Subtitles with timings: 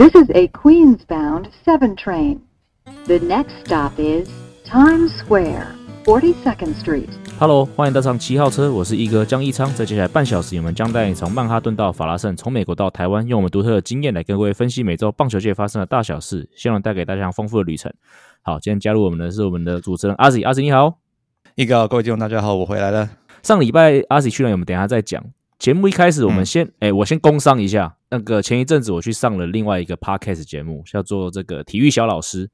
[0.00, 2.38] This is a Queens-bound 7 train.
[3.06, 4.28] The next stop is
[4.64, 5.66] Times Square,
[6.04, 7.08] 42nd Street.
[7.40, 9.74] Hello，欢迎搭上七号车，我是一哥江一昌。
[9.74, 17.92] 在接下来半小时，我们将带你从曼哈顿到法拉盛，从美国到台湾，用我们独特的经验来跟各位分析美洲棒球界发生的大小事，希望带给大家丰富的旅程。
[18.42, 20.98] 好，今天加入我们的是我们的主持人阿 Z，阿 Z 你好，
[21.56, 23.10] 一哥，各位听众大家好，我回来了。
[23.42, 25.24] 上礼拜阿 Z 去了，我们等一下再讲。
[25.58, 27.96] 节目一开始，我们先哎、我先工商一下。
[28.10, 32.48] 那个前一阵子我去上了另外一个 podcast 节目，叫做这个体育小老师。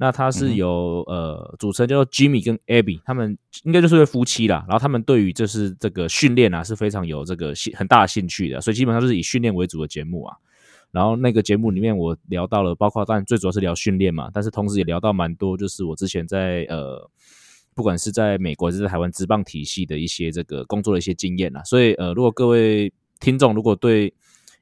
[0.00, 4.64] 那他是由、呃主持人叫做 Jimmy 跟 Abby，他们应该就是对夫妻啦。
[4.68, 10.36] 然后他们对于就是这个训练啊是非常有这个兴很大的兴趣的，所以基本上就是以训练为主的节目啊。
[10.90, 17.10] 然后那个节目里面我聊到了，包括当然最主要是聊训练嘛，但是同时也聊到蛮多，就是我之前在呃
[17.78, 21.62] 不管是在美国还是在台湾职棒体系的一些这个工作的一些经验啊。
[21.62, 24.12] 所以呃，如果各位听众如果对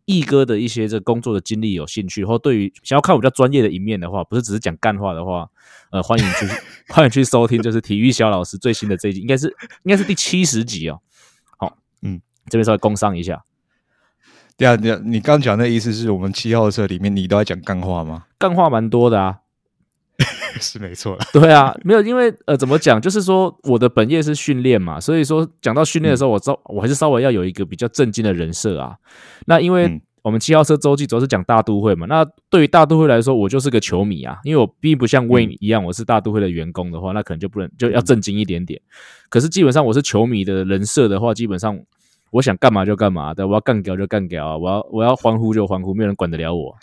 [0.05, 5.49] 毅哥的一些这工作的经历有兴趣，或对于想要看我比较专业的一面的话，不是只是讲干话的话，
[5.91, 6.47] 呃，欢迎去
[6.93, 9.49] 欢迎去收听，就是体育小老师最新的这一集，应该是
[9.85, 11.01] 应该是第七十集哦。
[11.57, 12.21] 好，嗯，
[12.51, 13.43] 这边稍微工商一下，
[14.59, 18.27] 对啊，你你刚讲的意思是我们七号车里面你都在讲干话吗？
[18.39, 19.41] 干话蛮多的啊。
[20.61, 28.97] 是没错，对啊，没有，因为呃，怎么讲，就是说我的本业是训练嘛，所以说讲到训练的时候，我稍我还是稍微要有一个比较正经的人设啊。
[29.47, 38.81] 那因为嗯我们七号车周记主要是讲大都会嘛，那对于大都会来说，我就是个球迷啊，因为我并不像 Wayne 一样，我是大都会的员工的话，那可能就不能就要正经一点点。
[39.29, 41.79] 可是基本上我是球迷的人设的话，基本上
[42.33, 46.77] 我想干嘛就干嘛，对，我要干掉就干掉啊，我要我要欢呼就欢呼，没有人管得了我。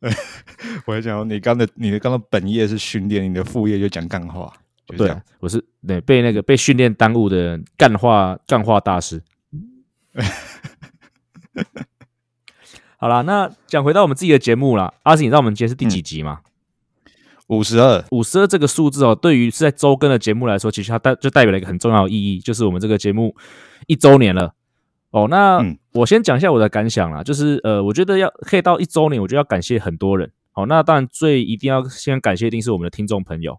[0.86, 4.52] 我在讲你刚的你的刚刚本业是训练，你的副业就讲干话，
[4.96, 9.22] 对。，我是对被那个被训练耽误的干话干话大师。
[12.96, 16.40] 好啦，那讲回到我们自己的节目啦，阿信，你知道我们今天是第几集吗？
[17.48, 23.34] 五十二，五十二这个数字哦，对于是在周更的节目来说，其实它代就代表了一个很重要的意义，就是我们这个节目
[23.86, 24.54] 一周年了。
[25.10, 30.30] 哦，那、嗯我先讲一下我的感想啦，就是呃，我觉得要可以到一周年，我觉得要感谢很多人。
[30.52, 33.58] 好、那当然最一定要先感谢，一定是我们的听众朋友。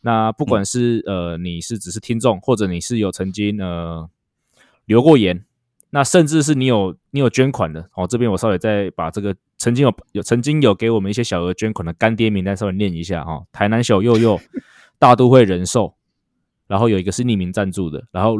[0.00, 4.08] 那不管是、呃你是只是听众，或者你是有曾经呃
[4.86, 5.44] 留过言，
[5.90, 14.38] 那甚至是你有你有捐款的，哦，这边我稍微再把这个曾经有有曾经有给我们一些小额捐款的干爹名单稍微念一下哈、哦，台南小佑佑、
[14.98, 15.94] 大都会人寿，
[16.66, 18.36] 然后有一个是匿名赞助的，然后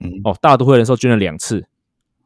[0.00, 1.66] 嗯，哦，大都会人寿捐了两次，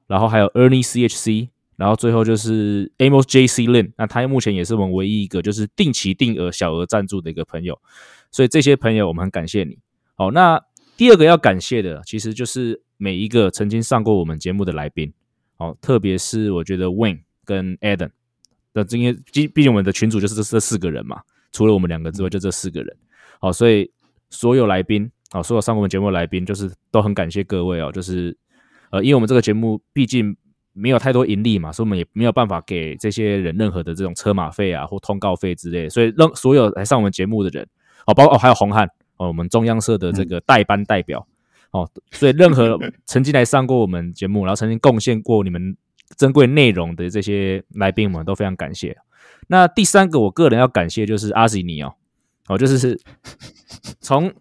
[0.09, 7.79] 然后还有 Ernie CHC，然后最后就是 Amos JC Lin，那他目前也是我们唯一一个就是定期定额小额赞助的一个朋友，
[8.33, 9.79] 所以这些朋友我们很感谢你。
[10.17, 10.61] 好，那
[10.97, 15.13] 第二个要感谢的其实就是每一个曾经上过我们节目的来宾，
[15.57, 18.11] 好，特别是我觉得 Wayne 跟 Adam
[18.73, 21.21] 那今天，毕毕竟我们的群主就是这这四个人嘛，
[21.53, 22.97] 除了我们两个之外，就这四个人。
[23.41, 23.91] 好，所以
[24.31, 28.37] 所有来宾，好，所有上过我们节目的来宾，就是都很感谢各位哦，就是
[28.91, 30.37] 呃，因为我们这个节目毕竟
[30.73, 37.67] 没有太多盈利嘛，所以我们也没有办法给这些人任何的这种车马费啊或通告费之类的，所以让所有来上我们节目的人，
[38.07, 41.27] 哦，包括哦还有红汉哦，我们中央社的这个代班代表。
[41.71, 45.77] 哦，所以任何曾经来上过我们节目，然后曾经贡献过你们
[46.17, 48.97] 珍贵内容的这些来宾们，都非常感谢。
[49.49, 51.93] 那第三个，我个人要感谢就是阿西尼哦，
[52.47, 52.99] 哦，就是是
[54.01, 54.33] 从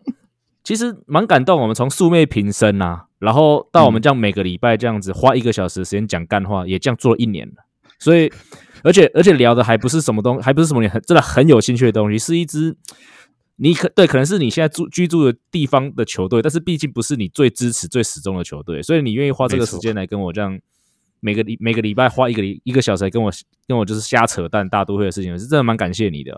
[0.68, 7.54] 其实蛮感动，我们从素昧平生啊，然后到我们这样每个礼拜这样子花一个小时的时间讲干话，也这样做了一年了。
[8.00, 8.30] 所以，
[8.84, 12.76] 而且而且聊的还不是什么东，还不是什么你很真的很有兴趣的东西，是一支
[13.56, 20.60] 你可对，可能是你现在住居住的地方的球队，但是毕竟不是你最支持、最始终的球队，所以你愿意花这个时间来跟我这样
[21.22, 23.32] 每个礼每个礼拜花一个礼一个小时来跟我
[23.66, 26.38] 跟我就是瞎扯淡大都会的事情，我是真的蛮感谢你的。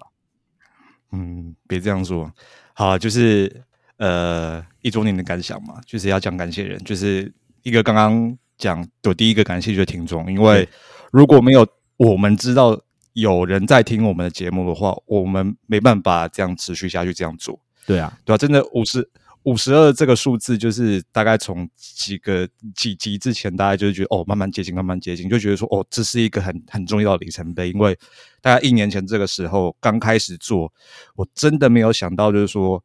[1.13, 2.31] 嗯，别这样说。
[2.75, 3.63] 好，就是
[3.99, 10.67] 呃一周年的感想嘛，就是要讲感谢人，就是一个刚刚讲的第一个感谢就是听众，因为
[11.11, 11.65] 如果没有
[11.97, 12.79] 我们知道
[13.13, 17.59] 有人在听我们的节目的话，我们没办法这样持续下去这样做。
[17.85, 19.09] 对啊，对啊，真的五十
[19.43, 27.71] 五十二这个数字，就是大概从几个几集之前，大家就是觉得哦，慢慢接近，慢慢接近，就觉得说哦，这是一个很很重要的里程碑。
[27.71, 27.97] 因为
[28.41, 30.71] 大概一年前这个时候刚开始做，
[31.15, 32.83] 我真的没有想到，就是说，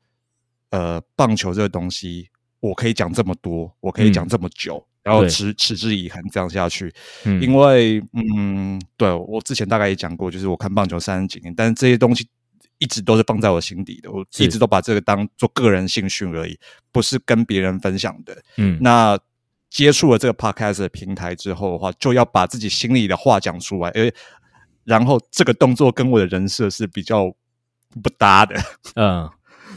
[0.74, 2.28] 呃，棒球这个东西，
[2.58, 6.92] 我可以讲这么多，我可以讲嗯这么久，然后持持之以恒这样下去。
[7.24, 12.26] 嗯，因为嗯，对我之前大概也讲过，就是我看棒球三十几年，但是这些东西
[12.78, 16.58] 一直都是放在我心底的，我一直都把这个当做个人兴趣而已，
[16.90, 18.36] 不是跟别人分享的。
[18.56, 19.16] 嗯，那
[19.70, 24.10] 接触了这个 podcast 的平台之后的话，就要把自己心里的话讲出来，而
[24.82, 27.32] 然后这个动作跟我的人设是比较
[28.02, 28.56] 不搭的。
[28.96, 29.30] 嗯，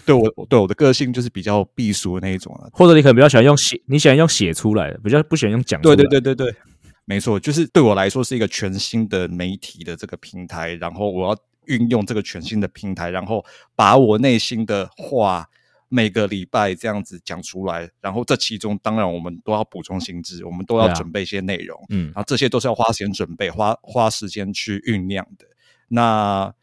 [0.08, 2.70] 对我对我的个性就是比较避俗的那一种了。
[2.72, 5.96] 或者你可能比较喜欢用写，你喜欢用写出来的，比较不喜欢用讲出来。
[5.98, 6.56] 对对对对对，
[7.04, 13.44] 没错，就是对我来说是一个全新的媒体的这个平台，然后我要运用这个全新的平台，然后
[13.76, 15.46] 把我内心的话
[15.90, 25.46] 每个礼拜这样子讲出来，然后这其中当然我们都要补充心智，我们都要准备一些内容，嗯然后这些都是要花时间准备、花花时间去酝酿的。
[25.90, 26.54] 那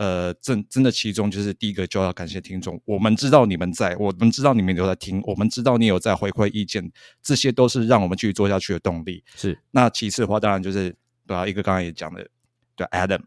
[0.00, 6.90] 呃，真真的其中就是第一个就要感谢听众，我们知道你们在，我们知道你们有在听，我们知道你有在回馈意见，
[7.22, 9.22] 这些都是让我们继续做下去的动力。
[9.36, 12.26] 是，那其次的话，当然就是对啊，一个刚刚也讲的，
[12.74, 13.20] 对 Adam，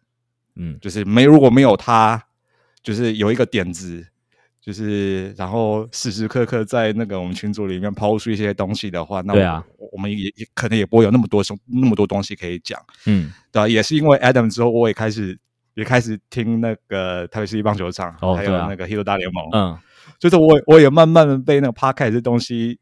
[0.55, 2.19] 嗯，就是没如果没有他，
[2.81, 4.03] 就是有一个点子，
[4.59, 15.37] 就是然后时时刻刻在那个我们群组里面抛出一些东西的话，那对啊我，们也也可能也不会有那么多东那么多东西可以讲，嗯，对啊，也是因为 Adam 之后，我也开始
[15.75, 19.77] 也开始听那个台北市立棒球场，还有那个 Hito 大联盟，嗯，
[20.19, 22.79] 就是我我也慢慢的被那个 Podcast 这东西，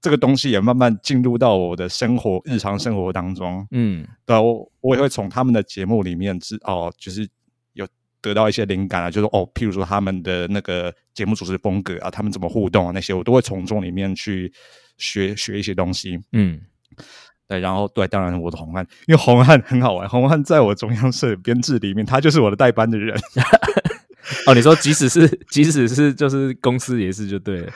[0.00, 3.66] 这个东西也慢慢进入到我的生活日常生活当中。
[3.70, 7.28] 嗯，对啊，我我也会从他们的节目里面知哦，就是
[7.72, 7.86] 有
[8.20, 14.52] 得到一些灵感啊，就是哦，譬如说他们的那个节目主持风格啊，他们怎么互动啊那些，我都会从中里面去
[14.98, 16.18] 学学一些东西。
[16.32, 16.60] 嗯，
[17.48, 23.18] 对，然后对，当然我的红汉，因为红汉很好玩，红汉在我中央社编制里面，他就是我的代班的人。
[24.46, 27.72] 哦，你说即使是即使是就是公司也是就对了，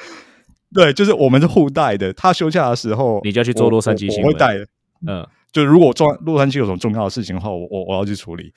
[0.75, 2.13] 对，就是我们是互带的。
[2.13, 4.67] 他休假的时候，你就要去做洛杉矶我新闻我会带的。
[5.07, 8.53] 嗯，就如果重洛杉矶有什么重要的事情的话，我我我要去处理，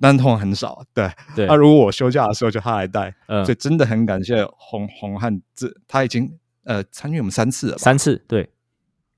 [0.00, 0.84] 但通常很少。
[0.94, 3.12] 对，对那、，如果我休假的时候，就他来带。
[3.26, 6.30] 嗯所以真的很感谢红红汉，这他已经
[6.64, 7.78] 呃参与我们三次了吧？
[7.78, 8.48] 三次，对，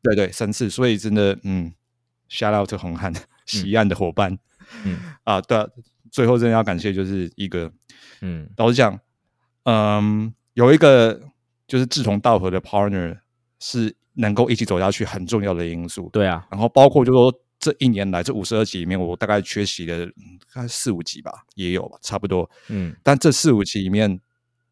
[0.04, 1.72] 对对三次，所以真的嗯
[2.28, 3.10] ，shout out to 红汉
[3.46, 4.38] 西岸的伙伴
[4.84, 5.66] 嗯啊，对啊，
[6.10, 7.72] 最后真的要感谢就是一个
[8.20, 9.00] 嗯，老实讲，
[9.64, 11.18] 嗯，有一个
[11.66, 13.18] 就是志同道合的 partner
[13.58, 16.10] 是能够一起走下去很重要的因素。
[16.12, 22.48] 对啊，然后包括就说这一年来这五十二集里面，我大概缺席了嗯大概四五集吧，也有吧，差不多。
[22.68, 24.20] 嗯，但这四五集里面，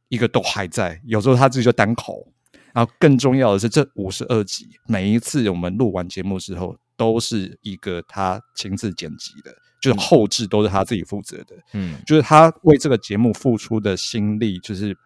[0.08, 2.28] 一个都还在，有时候他自己就单口。
[2.72, 11.56] 然后更重要的是，这五十二集每一次我们录完节目之后，都是一个他亲自剪辑的，就是后置都是他自己负责的。
[11.72, 14.96] 嗯，就是他为这个节目付出的心力，就是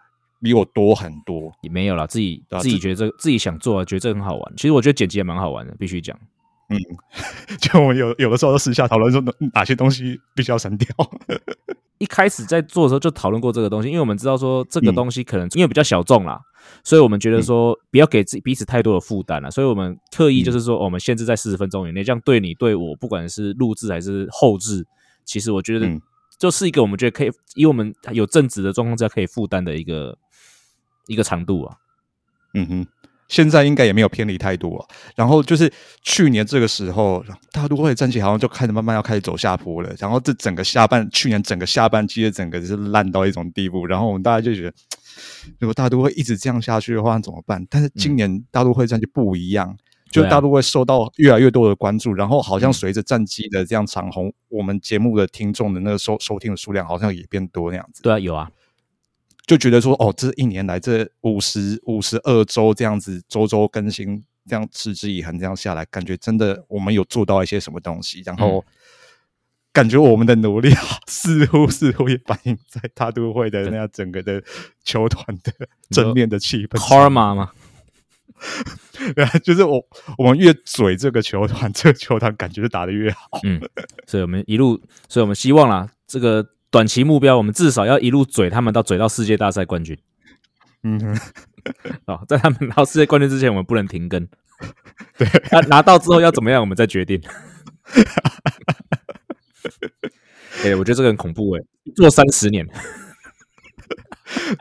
[0.41, 1.53] 比我多很多。
[1.63, 4.55] 也没有啦，自己自己觉得这自己想做，觉得这很好玩。
[4.57, 6.19] 其实我觉得剪辑也蛮好玩的，必须讲。
[6.69, 6.79] 嗯
[7.61, 10.89] 就我们有有的时候都私下讨论说哪哪些东西必须要删掉。
[11.99, 14.95] 一开始在做的时候就讨论过这个东西，因为我们知道说这个嗯。
[14.95, 16.41] 东西可能因为比较小众啦，
[16.85, 24.87] 所以我们觉得说不要给自己彼此太多的负担了，所以我们特意就是说，哦我们限制在四十分钟以内，这样对你对我，不管是录制还是后置，
[25.25, 26.01] 其实我觉得嗯。
[26.39, 30.19] 就是一个我们觉得可以以我们有正职的状况下可以负担的一个
[31.07, 31.75] 一个长度啊。
[32.53, 32.87] 嗯哼，
[33.29, 34.87] 现在应该也没有偏离太多、啊。
[35.15, 39.95] 然后就是去年这个时候，大都会战绩好像就开始慢慢要开始走下坡了。
[39.99, 43.87] 然后这整个下半去年整个下半季的整个就是烂到一种地步。
[43.87, 44.75] 然后我们大家就觉得，
[45.59, 47.67] 如果大都会一直这样下去的话，那怎么办？
[47.71, 49.77] 但是今年大都会战绩不一样。
[50.09, 58.03] 就大都会受到越来越多的关注，然后好像随着战绩的这样长红，我们节目的听众的那个收收听的数量好像也变多那样子。
[58.03, 58.49] 对啊，有啊，
[59.47, 68.65] 就觉得说，哦，这一年来这五十五十二周这样子周周更新，这样持之以恒这样下来，感觉真的我们有做到一些什么东西，然后
[69.73, 70.75] 感觉我们的努力
[71.07, 74.43] 似乎似乎也反映在大都会的那样整个的
[74.83, 75.53] 球团的
[75.91, 76.99] 正面的气氛上。
[76.99, 77.51] karma 嘛，
[79.15, 79.81] 对啊，就是我
[80.19, 83.39] 我们越嘴这个球团，这个球团感觉就打得越好。
[83.45, 83.61] 嗯，
[84.07, 86.45] 所以我们一路，所以我们希望啦，这个
[86.77, 89.97] 短期目标，我们至少要一路嘴他们到嘴到世界大赛冠军。
[90.83, 91.19] 嗯哼，
[92.05, 94.29] 哦， 在他们拿到世界冠军之前，我们不能停更。
[95.17, 97.19] 对，拿拿到之后要怎么样，我们再决定。
[100.65, 101.63] 哎、我觉得这个很恐怖哎、
[101.95, 102.69] 做三十年，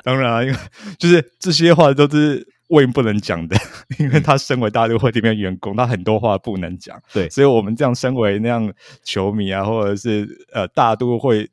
[0.02, 0.58] 当然啊，因为
[0.98, 3.58] 就是这些话都是魏不能讲的，
[4.00, 6.98] 因为他身为大都会里面的员工，他很多话不能讲。
[7.12, 7.30] 对。
[7.30, 8.72] 所以我们这样身为那样
[9.04, 11.50] 球迷啊，或者是呃大都会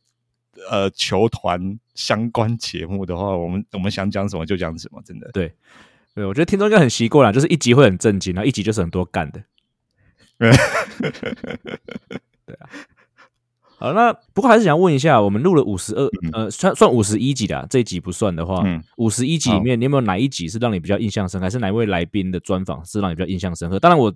[0.70, 5.30] 呃球团相关节目的话，我们我们想讲什么就讲什么，真的。
[5.32, 5.52] 对，
[6.14, 9.42] 对我觉得听众应该很习惯了，就是一集会很震惊，然后一集就是很多干的。
[10.38, 10.50] 对
[12.56, 12.68] 啊。
[13.78, 23.80] 好，那不过还是想问一下，我们录了五十二，呃，算算五十一集的、啊，这一集不算的话嗯，五十一集里面，你有没有哪一集是让你比较印象深刻，还是哪一位来宾的专访是让你比较印象深刻？
[23.80, 24.14] 当然我，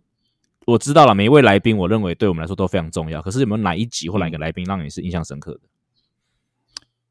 [0.66, 3.20] 我知道了，每一位来宾，我认为对我们来说都非常重要。
[3.20, 5.60] 可是有没有哪一集或哪一个来宾让你是印象深刻的？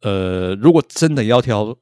[0.05, 1.75] 呃，如果真的要挑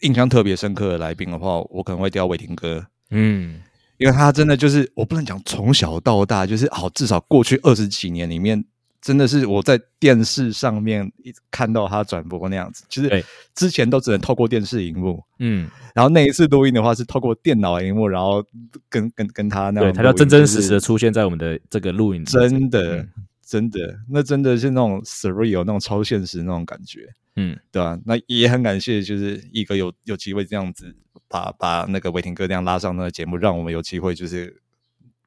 [0.00, 2.86] 印象特别深刻的来宾的话，我可能会挑伟霆哥。
[3.10, 3.60] 嗯，
[3.98, 8.64] 因为他真的就是我不能讲从小到大，就是好至少过去二十几年里面，
[9.02, 13.22] 真的是我在电视上面一直看到他转播那样子，就是对。
[13.54, 18.42] 之前都只能透过电视荧幕，嗯，然后那一次录音的话是透过电脑荧幕，然后
[18.88, 23.08] 跟跟跟他那样录音，对，他要真真实实的出现在我们的这个录影，真的、嗯
[23.50, 27.12] 真的，那真的是那种 surreal 那种超现实那种感觉。
[27.34, 30.94] 嗯，对啊，那也很感谢，就是一哥有有机会这样子
[31.26, 34.62] 把把那个伟霆哥这样拉上那个节目，让我们有机会就是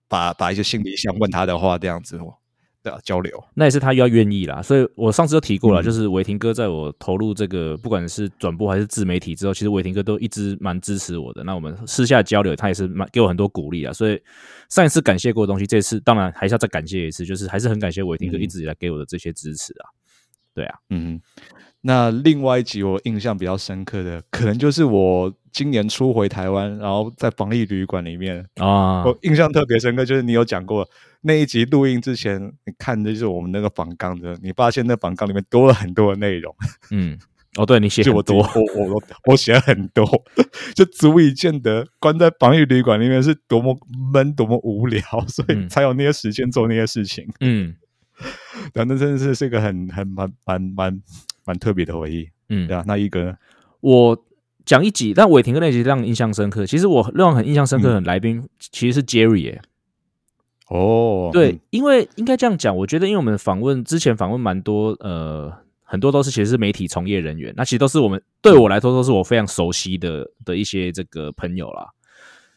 [0.08, 2.18] 把把一些心里想问他的话这样子，
[2.84, 3.42] 对啊，交流。
[3.56, 4.62] 那也是他要愿意啦。
[4.62, 11.44] 所以我上次就提过了，嗯就是伟霆哥在我投入这个不管是转播还是自媒体之后，其实伟霆哥都一直蛮支持我的。
[11.46, 13.94] 那我们私下交流，他也是蛮给我很多鼓励啊。
[13.94, 14.22] 所以
[14.70, 19.88] 上一次感谢过的东西，这次当然还是要再感谢一次，就是还是很感谢伟霆哥嗯一直以来给我的这些支持啊。
[20.54, 21.20] 对啊，嗯，
[21.82, 30.88] 那另外一集我印象比较深刻的，可能就是我今年初回台湾，然后在防疫旅馆里面，啊，我印象特别深刻，就是你有讲过
[31.24, 36.53] 那一集录音之前，你看的就是我们那个访纲的，你发现那访纲里面多了很多的内容，
[36.92, 37.18] 嗯，
[37.56, 40.06] 哦，对你写就我很多，我我我我写了很多，
[40.75, 43.75] 就足以见得关在防疫旅馆里面是多么
[44.13, 45.70] 闷、多么无聊，所以嗯。
[45.70, 47.27] 才有那些时间做那些事情。
[47.39, 47.75] 嗯。
[48.74, 51.01] 然后那真的是是一个很很蛮蛮蛮
[51.46, 52.68] 蛮特别的回忆，嗯。
[52.68, 53.38] 对，啊，那一个？
[53.80, 54.25] 我
[54.65, 56.65] 讲一集，但伟霆哥那集让你印象深刻。
[56.65, 59.62] 其实我让我很印象深刻的来宾其实是 Jerry 耶、
[60.70, 65.51] 哦，对，嗯因为应该这样讲，我觉得因为我们访问之前访问蛮多，呃，
[65.84, 71.88] 很多都是其实是媒体从业人员，那其实都是我们对我来说都是我非常熟悉的的一些这个朋友啦。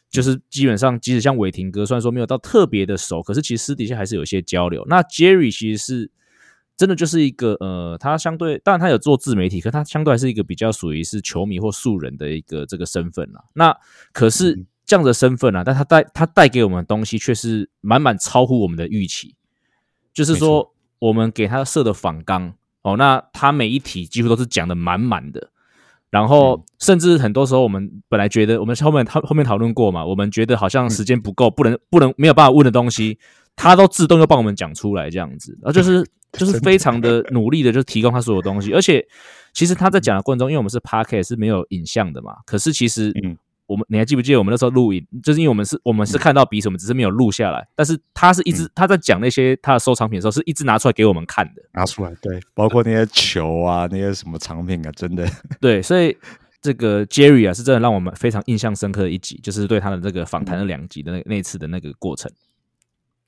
[0.09, 4.85] 就是基本上，即使像伟霆哥，虽然说没有到特别的熟，可是其实私底下还是有一些交流。
[4.89, 6.11] 那 Jerry 其实是
[6.77, 13.45] 真的就是一个呃，他相对当然他有做自媒体，可他相对还是一个比较属于是球迷或素人的一个这个身份啦。
[13.55, 13.77] 那
[14.13, 19.35] 可是嗯这样的身份啊，但他带他带给我们的东西却是满满超乎我们的预期。
[20.15, 25.51] 就是没说，我们给他设的访纲哦，那他每一题几乎都是讲的满满的。
[26.09, 33.19] 然后，甚至很多时候，我们本来觉得，我们后面后后面讨论过嘛，我们觉得好像时间不够，不能不能没有办法问的东西，
[33.57, 38.73] 他都自动又帮我们讲出来，这样子，然后就是 就是非常的努力的， 就提供他所有东西。
[38.73, 39.05] 而且，
[39.53, 43.37] 其实他在讲的过程中，因为我们是 p a r k 是没有影像的嘛，可是其实嗯
[43.67, 51.63] 我们你还记不记得我们那时候录影，就是因为我们是我们是看到彼此，我们只是没有录下来，但是他是一直他在讲那些他的收藏品的时候，是一直拿出来给我们看的。
[51.73, 55.29] 拿出来，对，包括那些球啊，那些什么藏品啊，真的，
[55.61, 56.17] 对，所以
[56.61, 62.31] 这个 Jerry 啊，是真的让我们非常印象深刻的一集，就是对他的这个访谈的两集的那那一次的那个过程。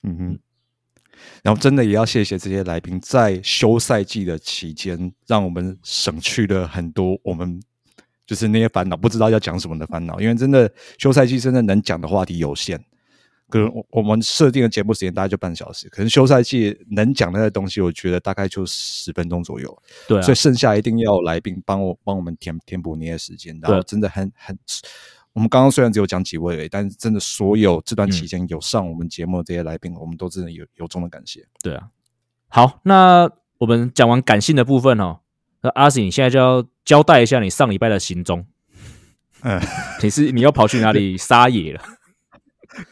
[0.02, 0.38] 嗯哼。
[1.42, 7.60] 然后真的也要谢谢这些来宾，在休赛季的期间，让我们省去了很多我们
[8.28, 10.20] 就是那些烦恼，不知道要讲什么的烦恼。
[10.20, 12.78] 因为真的休赛季真的能讲的话题有限，
[13.48, 19.82] 可能我我们设定的节目时间大概就半小时，可能休赛季能讲的那些东西，我觉得大概就十分钟左右。
[20.06, 24.58] 对啊所以，剩下一定要来宾帮我帮我们填填补那些时间，然后对真的很很，
[25.32, 31.46] 我们刚刚虽然只有讲几位而已，但是真的所有这段期间有上我们节目的这些来宾，我们都真的有由衷的感谢。
[31.62, 31.88] 对啊。
[32.48, 35.20] 好，那我们讲完感性的部分哦，
[35.62, 38.46] 那阿信，你现在就要交代一下你上礼拜的行踪。
[39.42, 39.60] 嗯，
[40.02, 41.82] 你是你又跑去哪里撒野了？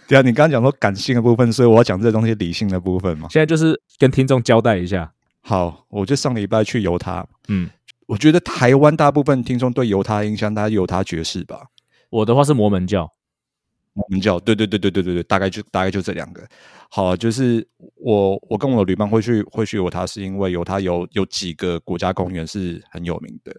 [0.06, 3.26] 对啊，你刚刚讲说感性的部分，所以我要讲这东西理性的部分嘛。
[3.30, 5.10] 现在就是跟听众交代一下。
[5.40, 7.70] 好，我就上礼拜去犹他，嗯，
[8.06, 11.68] 我觉得台湾大部分听众对犹他的印象，大概犹他爵士吧。
[12.10, 13.10] 我的话是摩门教。
[13.94, 16.46] 摩门教对对对对对对对，大概就大概就这两个。
[16.90, 23.56] 好，就是我我跟我的旅伴会去会去犹他，是因为犹他有有几个国家公园是很有名的。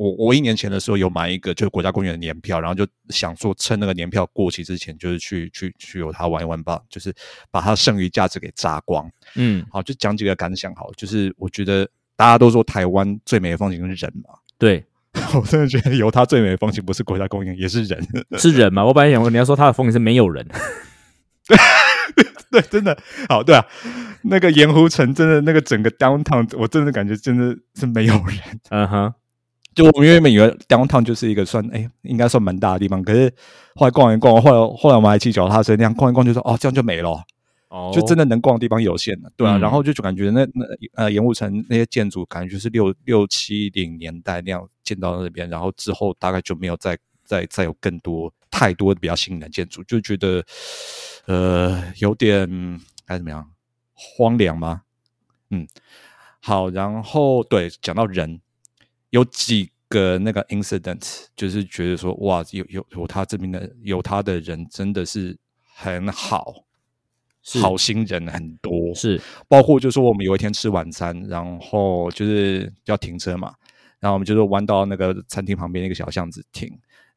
[0.00, 7.14] 我我一年前的时候有买一个就是国家公园的年票，然后就想说趁那个年票过期之前，就是去去去有它玩一玩吧，就是
[7.50, 9.06] 把它剩余价值给榨光。
[9.34, 10.74] 嗯，好，就讲几个感想。
[10.74, 14.82] 好，就是我觉得大家都说台湾最美的风景是人嘛， 对，
[15.34, 18.02] 我真的觉得犹他最美的风景不是国家公园，也是人。
[18.38, 18.82] 是人嘛？
[18.82, 20.48] 我本来想问你要说他的风景是没有人。
[22.50, 23.62] 对，真的好，对啊，
[24.22, 28.38] 那个盐湖城真的那个整个 downtown，我真的感觉真的是没有人。
[28.70, 29.14] 嗯哼，
[29.74, 33.32] 就我们原本以为 downtown 就是一个算哎、应该算蛮大的地方，可是
[33.74, 37.22] 后来逛一逛，后来后来我们还骑脚踏车那样逛一逛，就说哦这样就没了，
[37.68, 37.90] 哦。
[37.94, 39.60] 就真的能逛的地方有限了，对啊，嗯。
[39.60, 50.44] 然后就就感觉那那呃盐湖城那些建筑感觉就是六六七零年代那样建到那边，然后之后大概就没有再再再有更多太多比较新的建筑，就觉得
[51.26, 52.48] 呃有点
[53.06, 53.48] 该怎么样
[53.94, 54.82] 荒凉吗？
[55.50, 55.66] 嗯，
[56.40, 58.40] 好，然后对讲到人，
[59.10, 65.38] 有几个那个 incident，就是觉得说哇，有有有他这边的有他的人真的是
[65.76, 66.64] 很好。
[67.58, 73.54] 好心人很多，是包括就是说我们有一天吃晚餐，然后就是要停车嘛，
[73.98, 76.70] 然后我们就是弯到那个餐厅旁边那个小巷子停，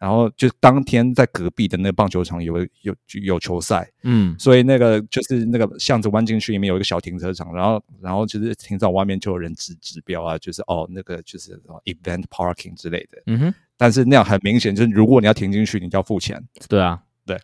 [0.04, 2.94] 然后就当天在隔壁的那个棒球场有有
[3.24, 4.36] 有球赛，嗯。
[4.38, 17.40] 所以那个就是那个巷子弯进去里面有一个小停车场，然后然后就是停车场外面就有人指指标啊，就是哦那个就是 event parking 之类的，嗯哼，但是那样很明显就是如果你要停进去，你就要付钱，对啊，对。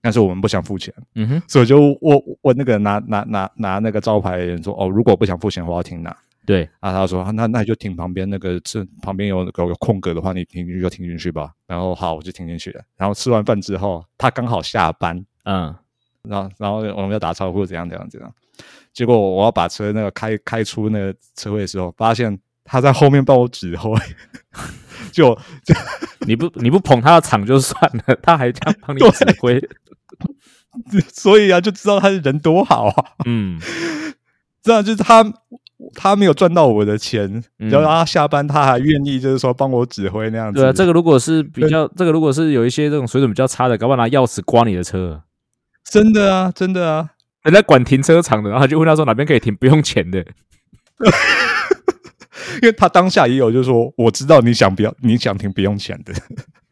[0.00, 0.94] 但是我们不想付钱。
[1.14, 6.16] 嗯哼，所以就我我那个拿拿拿拿那个招牌的人说哦，如果不想付钱的话，要停哪？
[6.48, 11.52] 对，啊，他说那那你就停旁边那个这旁边有有有空格的话，你停进去就停进去吧。
[11.66, 12.82] 然后好，我就停进去了。
[12.96, 15.76] 然后吃完饭之后，他刚好下班，嗯
[16.22, 18.34] 然后然后我们要打招呼，怎样怎样怎样。
[18.94, 23.94] 结果我要把车那个开开出那个车位的时候，发现他在后面帮我指挥，
[25.12, 25.34] 就
[25.66, 25.74] 就
[26.26, 29.60] 你不你不捧他的场就算了，他还这样帮你指挥，
[31.12, 33.04] 所以啊，就知道他人多好啊。
[33.26, 33.60] 嗯
[34.62, 35.22] 这样就是他
[35.94, 40.60] 他没有赚到我的钱，嗯然后他下班他还愿意就是说帮我指挥那样子。
[40.60, 45.22] 对啊，这个如果是比较，这个如果是有一些这种水准比较差的，搞不好拿钥匙刮你的车。
[45.84, 47.10] 真的啊，真的啊，
[47.44, 50.24] 人家管停车场的，然后他就问他说哪边可以停，不用钱的。
[52.60, 56.12] 因为他当下也有就是说，我知道你想不要，你想停不用钱的，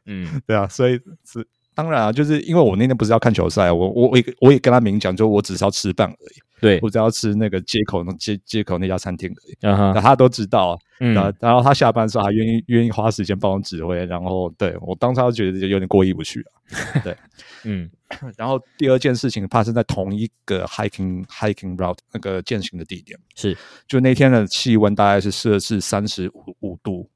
[0.07, 10.79] 嗯 对啊，所以是当然啊，就是因为我那天不是要看球赛，我我我也我也跟他明讲，就我只是要吃饭而已，对，我只要吃那个街口那街街口那家餐厅而已，嗯哼，那他都知道啊。
[11.01, 11.15] 嗯。
[11.41, 17.05] 然后他下班的时候还愿意愿意花时间帮我指挥，然后对我当时就觉得有点过意不去啊。
[17.65, 17.91] 嗯。
[18.39, 23.57] 然后第二件事情发生在同一个 hiking hiking route 那个践行的地点，是。
[23.89, 27.11] 就那天的气温大概是摄氏三十五五度，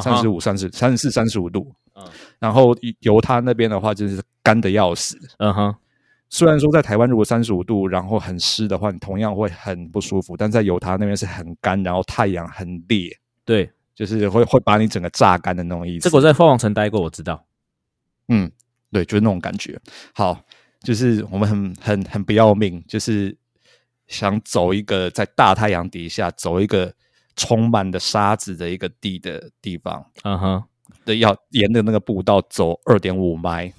[0.00, 1.70] 三十五、三十、三十四、三十五度。
[1.94, 2.02] 嗯。
[2.38, 5.18] 然后由他那边的话，就是干的要死。
[5.36, 5.74] 嗯哼，
[6.34, 16.02] 虽然说在台湾如果三十五度，然后很湿的话，你同样会很不舒服，但在犹他那边是很干，然后太阳很烈，对，就是会会把你整个榨干的那种意思。
[16.02, 17.46] 这个我在凤凰城待过，我知道。
[18.26, 18.50] 嗯，
[18.90, 19.80] 对，就是那种感觉。
[20.12, 20.44] 好，
[20.80, 23.36] 就是我们很很很不要命，就是
[24.08, 26.92] 想走一个在大太阳底下走一个
[27.36, 30.64] 充满的沙子的一个地的地方嗯哼，
[31.04, 33.72] 对，要沿着那个步道走二点五迈，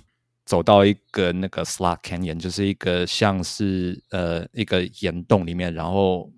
[0.46, 6.32] 走到一个那个 Slot Canyon，就是一个像是呃一个岩洞里面，然后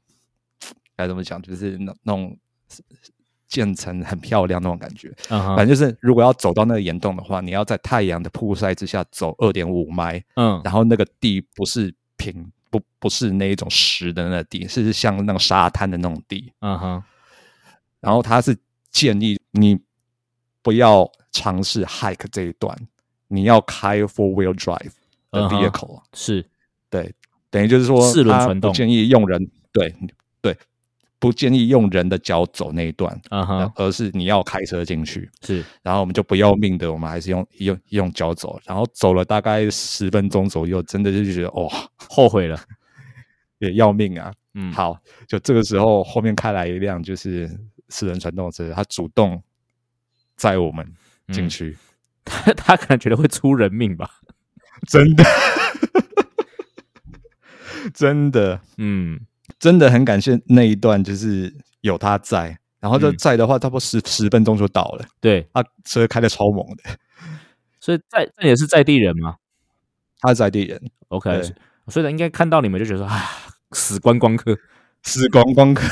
[0.95, 2.37] 该怎么讲，就是那那种
[3.47, 5.13] 建成很漂亮那种感觉。
[5.29, 16.51] 嗯哼，反正就是，如果要走到那个岩洞的话，你要在太阳的曝晒之下走二点五迈，嗯然后那个地不是平，不不是那一种石的那个地，是像那种沙滩的那种地。
[16.59, 17.03] 嗯哼，
[17.99, 18.57] 然后他是
[18.89, 19.79] 建议你
[20.61, 22.77] 不要尝试 hike 这一段，
[23.27, 24.91] 你要开 four wheel drive
[25.31, 26.45] 的 vehicle，、是，
[26.89, 27.13] 对，
[27.49, 28.71] 等于就是说四轮传动。
[28.71, 29.93] 不建议用人，对
[30.41, 30.57] 对，
[31.19, 35.29] 不建议用人的脚走那一段，嗯哼，而是你要开车进去。
[35.41, 41.69] 是，然后我们就不要命的，我们还是用用用脚走，然后走了大概十分钟左右，真的就觉得哇、
[42.09, 42.59] 后悔了。
[43.59, 44.31] 也要命啊！
[44.53, 44.95] 嗯，，好，
[45.27, 47.49] 就这个时候后面开来一辆就是
[47.89, 49.41] 四轮传动车，它主动
[50.35, 50.85] 载我们
[51.33, 51.75] 进嗯去，
[52.27, 54.09] 他他可能觉得会出人命吧。
[54.87, 55.23] 真的，
[57.93, 59.19] 真的，嗯，
[59.57, 66.83] 真的很感谢那一段，就是有他在，然后就在的话，差不多十十分钟就到了，对，他车开的超猛的，
[67.79, 69.37] 所以在这也是在地人嘛。
[70.19, 71.41] 他是在地人，OK，
[71.87, 73.23] 所以应该看到你们就觉得，啊，
[73.71, 74.57] 死观光客。
[75.03, 75.87] 死观光客。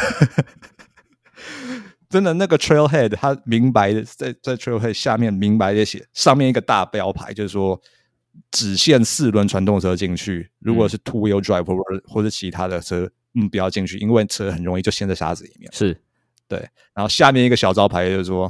[2.15, 7.77] 真的，那个 trailhead，他明白的在在 trailhead 下面明白的写，上面一个大标牌，就是说
[8.51, 15.69] 只限四轮传动车进去，如果是 two wheel drive 或者或者其他的车，嗯，不要进去，因为车很容易就陷在沙子里面。
[15.73, 15.99] 是，
[16.47, 16.57] 对，
[16.93, 18.49] 然后下面一个小招牌就是说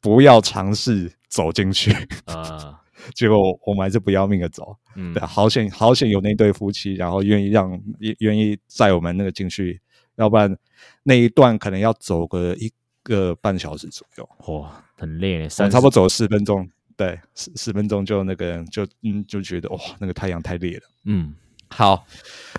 [0.00, 1.92] 不要尝试走进去，
[2.24, 2.80] 啊，
[3.14, 4.74] 结果我们还是不要命的走。
[4.94, 5.12] 嗯。
[5.12, 9.82] 对，，好险好险有那对夫妻，然后愿意让愿愿意载我们那个进去，
[10.14, 10.56] 要不然
[11.02, 12.72] 那一段可能要走个一
[13.06, 20.82] 个半小时左右，哇，很累嘞，我差不多走了十分钟，对，四十分钟就那个就嗯就觉得哇，那个太阳太烈了。
[21.04, 21.34] 嗯，
[21.68, 22.04] 好，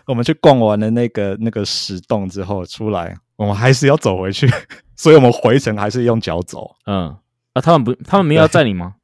[0.05, 4.49] 我们去逛完了那个那个石洞之后出来，我们还是要走回去，
[4.95, 6.75] 所以我们回程还是用脚走。
[6.85, 7.15] 嗯，
[7.53, 8.95] 啊，他们不，他们没有要载你吗？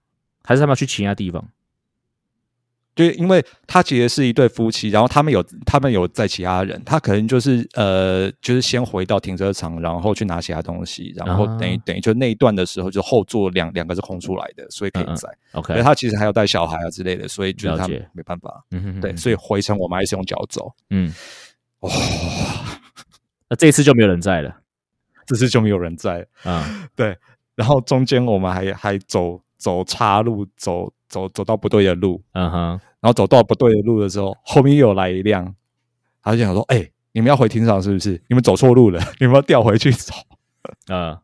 [0.44, 1.46] 还是他们要去其他地方？
[2.96, 15.28] 就因为他其实是一对夫妻，然后他们有他们有在其他人，他可能就是呃，就是先回到停车场，然后去拿其他东西，然后等于、啊等于就那一段的时候，就后座两两个是空出来的，所以可以载。
[15.54, 18.64] OK，他其实还要带小孩啊之类的，所以就是他没办法。
[18.72, 20.72] 嗯哼哼对，所以回程我们还是用脚走。
[20.92, 21.12] 嗯，
[21.80, 21.92] 哇、
[23.50, 24.56] 那这一次就没有人在了
[25.26, 26.28] 这次就没有人在。
[26.44, 26.64] 啊，
[26.96, 27.18] 对，
[27.56, 32.58] 然后中间我们还还走走岔路，走走走到不对的路，嗯哼，
[33.00, 35.54] 然后走到不对的路的时候，后面又有来一辆，
[36.24, 38.20] 他就想说：“哎、你们要回停车场是不是？
[38.28, 40.12] 你们走错路了，你们要调回去走。
[40.88, 41.16] 嗯，”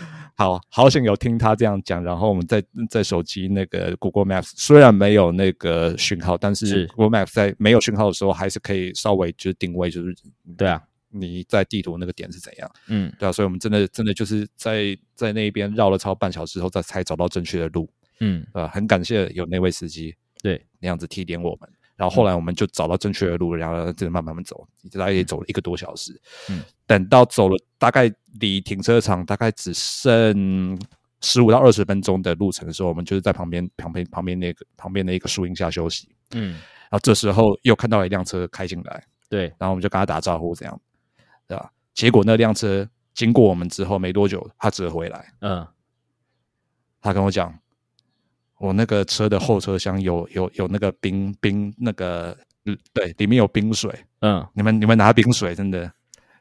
[0.36, 10.14] 好好险有听他这样讲，然后我们在在手机那个 Google Maps 虽然没有那个讯号，但是是 Google Maps 在没有讯号的时候，还是可以稍微就是定位，就是
[10.58, 12.70] 对啊，你在地图那个点是怎样。
[12.88, 17.88] 嗯对啊，所以我们真的真的就是在在那边绕了超半小时后，再才找到正确的路。
[18.20, 21.68] 嗯，呃，很感谢有那位司机对，那样子提点我们。
[21.96, 26.18] 然后后来我们就找到正确的路，然后真的慢慢慢走，大概也走了一个多小时。
[26.48, 30.80] 嗯，等到走了大概离停车场大概只剩
[31.20, 36.08] 十五到二十分钟的路程的时候，我们就是在旁边旁边旁边那个旁边的一个树荫下休息。
[36.30, 40.80] 嗯，然后这时候又看到一辆车开进来，对，然后我们就跟他打招呼，这样，
[41.46, 41.70] 对吧？
[41.92, 45.66] 结果那辆车经过我们之后没多久，他折回来，嗯，
[47.02, 47.59] 他跟我讲，
[48.60, 55.90] 我那个车的后车厢有有有那个冰冰那个，嗯对，里面有冰水，嗯，你们你们拿冰水，真的。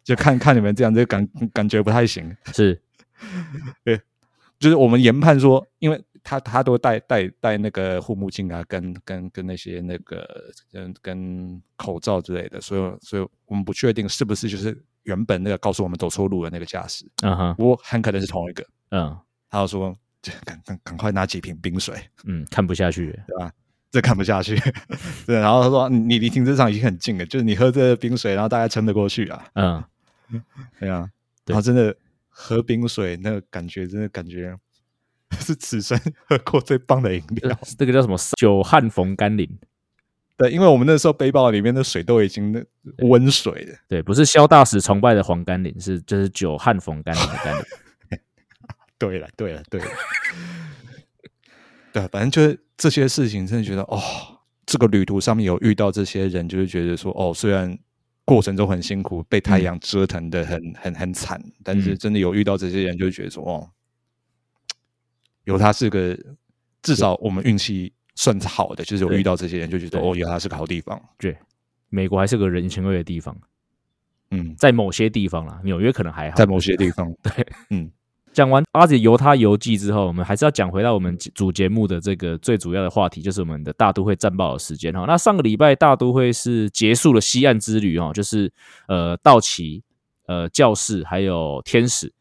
[0.03, 2.36] 就看看你们这样，就感感觉不太行。
[2.53, 2.82] 是，
[3.84, 3.99] 对。
[4.60, 10.27] 就是我们研判说，因为他他都戴戴戴那个护目镜啊，跟跟跟那些那个
[10.73, 18.65] 跟跟口罩之类的，所以所以我们不确定是不是就是原本那个告诉我们走错路的那个驾驶，嗯哼，不过很可能是同一个。
[18.89, 19.17] 嗯。
[19.51, 19.97] 他就说，就
[20.45, 23.51] 赶赶赶快拿几瓶冰水，嗯，看不下去了， 对吧？
[23.91, 24.55] 这看不下去，
[25.25, 25.36] 对。
[25.39, 29.84] 然后他说，你你离停车场已经很近了，就是你喝这个冰水，然后大概撑得过去啊，嗯，
[30.79, 31.10] 对啊。
[31.45, 31.95] 对然后真的
[32.27, 34.55] 喝冰水，那个感觉真的感觉
[35.39, 37.58] 是此生喝过最棒的饮料。
[37.77, 38.15] 这个叫什么？
[38.38, 39.49] 久旱逢甘霖，
[40.38, 42.63] 对，因为我们那时候背包里面的水都已经那
[43.08, 47.63] 温水了，对，不是萧大使崇拜的黄甘霖，是就是久旱逢甘霖的甘霖。
[48.99, 49.88] 对了，对了，对了，
[51.91, 53.99] 对，反正就是这些事情，真的觉得哦，
[54.65, 57.75] 这个旅途上面有遇到这些人，就是觉得说哦，虽然
[58.25, 61.97] 过程中很辛苦，被太阳折腾的很、很很惨，但是嗯。
[61.97, 63.71] 真的有遇到这些人，就会觉得说哦，
[65.45, 66.15] 有他是个
[66.83, 71.35] 至少我们运气算是好的，就是有遇到这些人，就觉得哦，有他是个好地方，对，
[71.89, 73.35] 美国还是个人情味的地方，
[74.29, 76.35] 嗯，在某些地方啦，纽约可能还好。
[76.35, 77.91] 在某些地方， 对，嗯，
[78.39, 85.04] 讲完阿姐游他游记之后，我们还是要讲回到我们主节目的这个最主要的话题，就是我们的大都会战报的时间哈。
[85.06, 88.49] 那上个礼拜大都会是结束了西岸之旅哈，就是
[88.88, 89.84] 呃道奇、
[90.25, 92.13] 呃教士还有天使。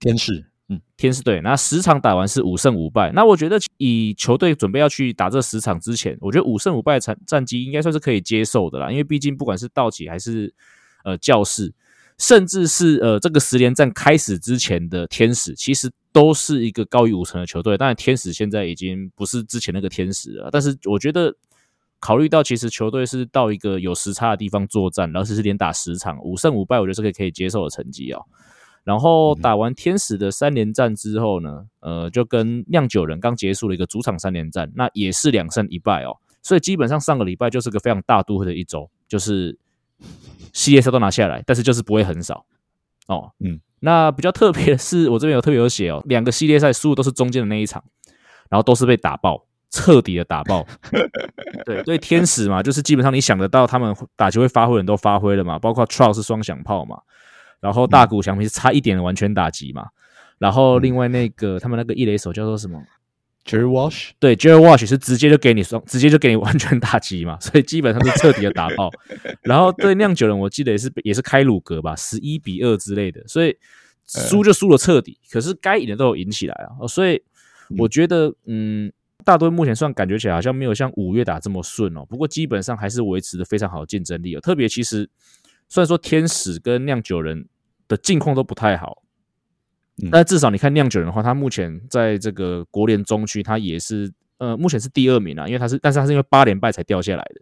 [0.00, 3.12] 天使，嗯，天使队，那十场打完是五胜五败。
[3.12, 8.90] 那我觉得以球队准备要去打这十场之前，我觉得五胜五败的战战绩应该算是可以接受的啦。
[8.90, 10.54] 因为毕竟不管是道奇还是
[11.04, 11.70] 呃教士，
[12.18, 17.76] 甚至是呃这个十连战开始之前的天使，其实都是一个高于五成的球队。
[17.76, 21.34] 当然，天使现在已经不是之前那个天使了，但是我觉得。
[21.98, 28.22] 考虑到其实球队是到一个有时差的地方作战，然后是连打十场，五胜五败，我觉得是个可以接受的成绩哦。
[28.84, 36.14] 然后打完天使的三连战之后呢，呃，就跟酿酒人刚结束了一个主场三连战，那也是两胜一败哦。
[36.42, 39.58] 所以基本上上个礼拜就是个非常大都会的一周，就是
[40.52, 42.44] 系列赛都拿下来，但是就是不会很少
[43.08, 43.30] 哦。
[43.40, 47.82] 嗯，那比较特别的是，我这边有特别有写哦，两个系列赛输的都是中间的那一场，
[48.50, 49.44] 然后都是被打爆。
[49.68, 50.64] 彻底的打爆，
[51.66, 56.96] 对 对，天使嘛，就是基本上你想得到他们打球会发挥的人都发挥了嘛，包括 Trout 是双响炮嘛，
[57.60, 59.88] 然后大谷翔平是差一点的完全打击嘛，
[60.38, 62.80] 然后另外那个他们那个一垒手叫做什么？
[63.46, 68.90] Jerry Wash，对 j e r r y Wash 是直接就给你双，直接就给你完全打击嘛，所以基本上是彻底的打爆。
[69.42, 73.56] 然后对酿酒人，我记得也是也是开鲁格吧，十一比二之类的，所以
[74.04, 76.86] 输就输了彻底，可是该赢的都有赢起来啊。
[76.88, 77.22] 所以
[77.78, 78.92] 我觉得，嗯，
[79.24, 84.40] 大多目前算感觉起来好像没有像五月打这么顺哦，不过基本上还是维持的非常好的竞争力哦。
[84.40, 85.08] 特别其实
[85.68, 87.46] 虽然说天使跟酿酒人
[87.86, 89.04] 的境况都不太好。
[90.02, 97.40] 嗯但至少你看酿酒人的话，他目前在这个国联中区，他也是呃，目前是第二名啊，因为他是，但是他是因为八连败才掉下来的，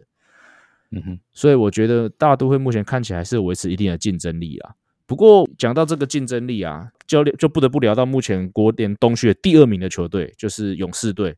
[0.91, 4.75] 嗯哼，所以我觉得大都会目前看起来是维持一定的竞争力啊。
[5.05, 11.35] 不过讲到这个竞争力啊，教练就不得不聊到目前国联东区的第二名的球队，就是勇士队。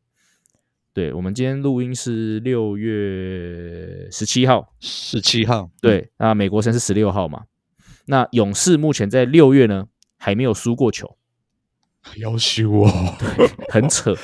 [0.94, 7.42] 对我们今天录音是六月十七号，十七号，对，那美国时间是十六号嘛？
[8.06, 9.86] 那勇士目前在六月呢
[10.18, 11.16] 还没有输过球，
[12.18, 12.90] 要羞哦，
[13.70, 14.14] 很扯，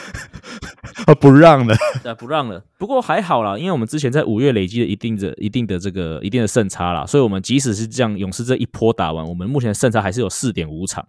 [1.06, 2.62] 啊不让了，啊不让了。
[2.78, 11.06] 不过还好啦，因为我们之前在五月累积了一定的、一定的这个、一定的胜差啦，所以我们即使是这样，勇士这一波打完，我们目前的胜差还是有四点五场。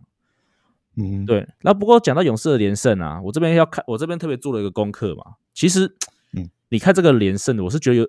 [0.98, 5.24] 嗯，对，那不过讲到勇士的连胜啊，我这边要看，我这边特别做了一个功课嘛。
[5.54, 5.94] 其实，
[6.38, 8.08] 嗯，你看这个连胜，我是觉得有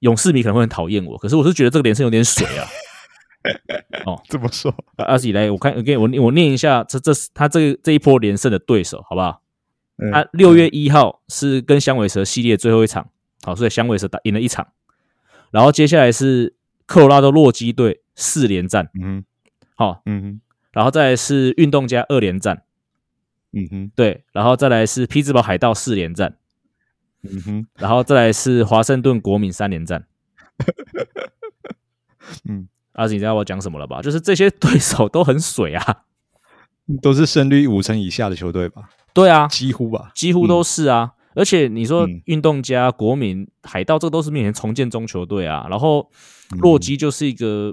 [0.00, 2.66] 勇士迷可能会很讨厌我，可是我是觉得这个连胜有点水啊。
[4.04, 9.42] 哦，这么说，阿喜来，我看我给我我念一下，这这是他这这一波连胜的对手，好不好？
[9.96, 13.10] 嗯他六月一号是跟响尾蛇系列最后一场，
[13.42, 14.68] 好，所以响尾蛇打赢了一场，
[15.50, 16.54] 然后接下来是
[16.86, 19.24] 科罗拉多洛基队四连战，嗯哼。
[19.74, 20.40] 好，嗯哼。
[20.72, 22.62] 然后再来是运动家二连战，
[23.52, 23.90] 嗯哼。
[23.94, 26.36] 对，然后再来是匹兹堡海盗四连战，
[27.22, 30.06] 嗯哼，然后再来是华盛顿国民三连战。
[32.48, 34.00] 嗯，阿紫，你知道我讲什么了吧？
[34.02, 35.96] 就是这些对手都很水啊，
[37.02, 41.12] 都是胜率五成以下的球队吧， 对啊，几乎吧，几乎都是啊。
[41.34, 45.64] 而且你说嗯运动家、国民、海盗，这都是面前重建中球队啊。
[45.70, 46.10] 然后
[46.58, 47.72] 洛基就是一个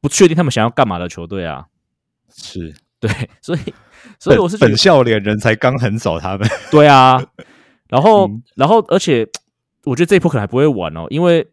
[0.00, 1.66] 不确定他们想要干嘛的球队啊。
[2.34, 3.10] 是， 对，
[3.42, 3.58] 所以
[4.18, 7.22] 所以我是本笑脸人才刚横扫他们，对啊。
[7.88, 9.28] 然后嗯然后而且
[9.84, 11.46] 我觉得这一波可能还不会晚哦，因为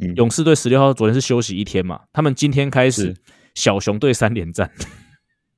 [0.00, 0.14] 嗯。
[0.16, 3.14] 勇士队十六号昨天是休息一天嘛，他们今天开始
[3.54, 4.70] 小熊队三连战，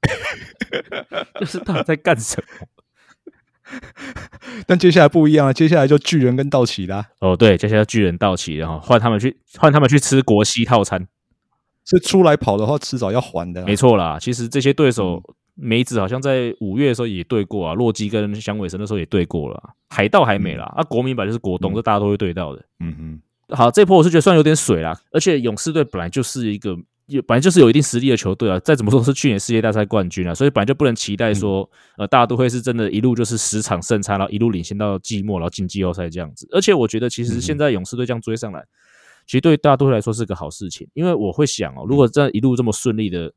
[1.40, 2.66] 就是到底在干什么？
[4.66, 11.06] 但接下来不一样啊，接下来就巨人跟道奇啦，哦，对，接下来巨人道奇，然后换他们去换他们去吃国西套餐，
[11.84, 14.18] 是出来跑的话，迟早要还的啊，没错啦。
[14.20, 15.34] 其实这些对手嗯。
[15.54, 20.64] 梅子好像在五月的时候也对过啊，洛基跟响尾蛇那时候也对过了啊，海盗还没啦。
[20.74, 21.74] 啊，国民版就是国东，嗯。
[21.74, 22.64] 这大家都会对到的。
[22.80, 26.76] 嗯哼，好，这波我是觉得算有点水啦，而且勇士队本来就是一个。
[27.06, 36.48] 有本来就是有一定实力的球队啊，再怎么说是去年世界大赛冠军啊，所以本来就不能期待说，呃，大家都会是真的一路就是十场胜差，然后一路领先到季末，然后进季后赛这样子。
[36.52, 38.64] 而且我觉得其实现在勇士队这样追上来，
[39.26, 43.30] 其实对大都会来说是个好事情，因为我会想哦，如果这样一路这么顺利的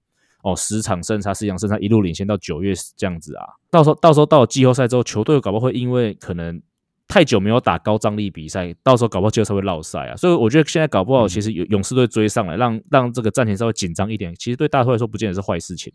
[0.43, 6.61] 哦，十场胜差、十场胜差一路领先到九月这样子啊，到时候到时候到了季后赛之后，球队搞不好会因为可能
[7.07, 10.15] 太久没有打高张力比赛，到时候搞不好季后赛会落赛啊。
[10.15, 15.93] 所以我觉得现在搞不好，其实勇勇士队追上来，让让这个战前稍微紧张一点，其实对大都会来说不见得是坏事情。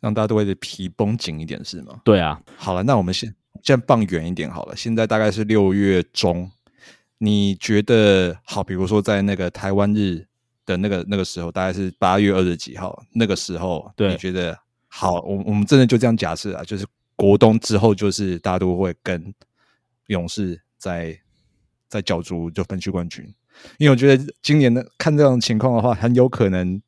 [0.00, 2.00] 让大家都会的皮绷紧一点是吗？
[2.04, 6.50] 对啊，好了，那我们现现在放远一点好了，现在大概是六月中，
[7.18, 8.64] 你觉得好？
[8.64, 10.26] 比如说在那个台湾日
[10.66, 15.20] 的那个那个时候，大概是八月二十几号，那个时候，对你觉得好？
[15.20, 16.84] 我我们真的就这样假设啊，就是
[17.14, 19.32] 国东之后，就是大都会跟
[20.06, 21.18] 勇士在
[21.88, 23.24] 在角逐就分区冠军，
[23.78, 26.80] 因为我觉得今年的看这样的情况的话，很有可能。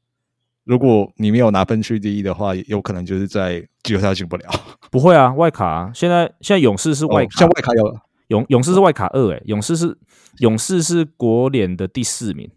[0.64, 4.50] 如果你没有拿分区第一的话，有可能就是在季后赛进不了。
[4.90, 9.98] 不会啊，外卡、啊、现在现在勇士是外卡，哦像外卡有勇勇士是外卡二，诶，勇士是
[10.38, 12.50] 勇士是国联的第四名，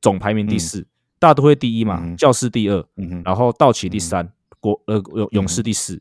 [0.00, 0.86] 总排名第四，
[1.18, 2.84] 大都会第一嘛，嗯教士第二，
[3.24, 6.00] 然后道奇第三，国呃勇勇士第四，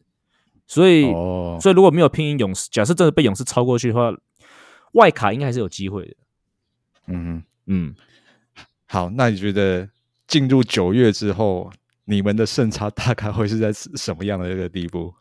[0.68, 4.14] 所以、哦，所以如果没有拼赢勇士，假设真的被勇士超过去的话，
[4.92, 6.16] 外卡应该还是有机会的。
[7.08, 7.96] 嗯，嗯，
[8.86, 9.88] 好，那你觉得
[10.28, 11.72] 进入九月之后，
[12.04, 15.14] 你们的胜差大概会是在什么样的一个地步？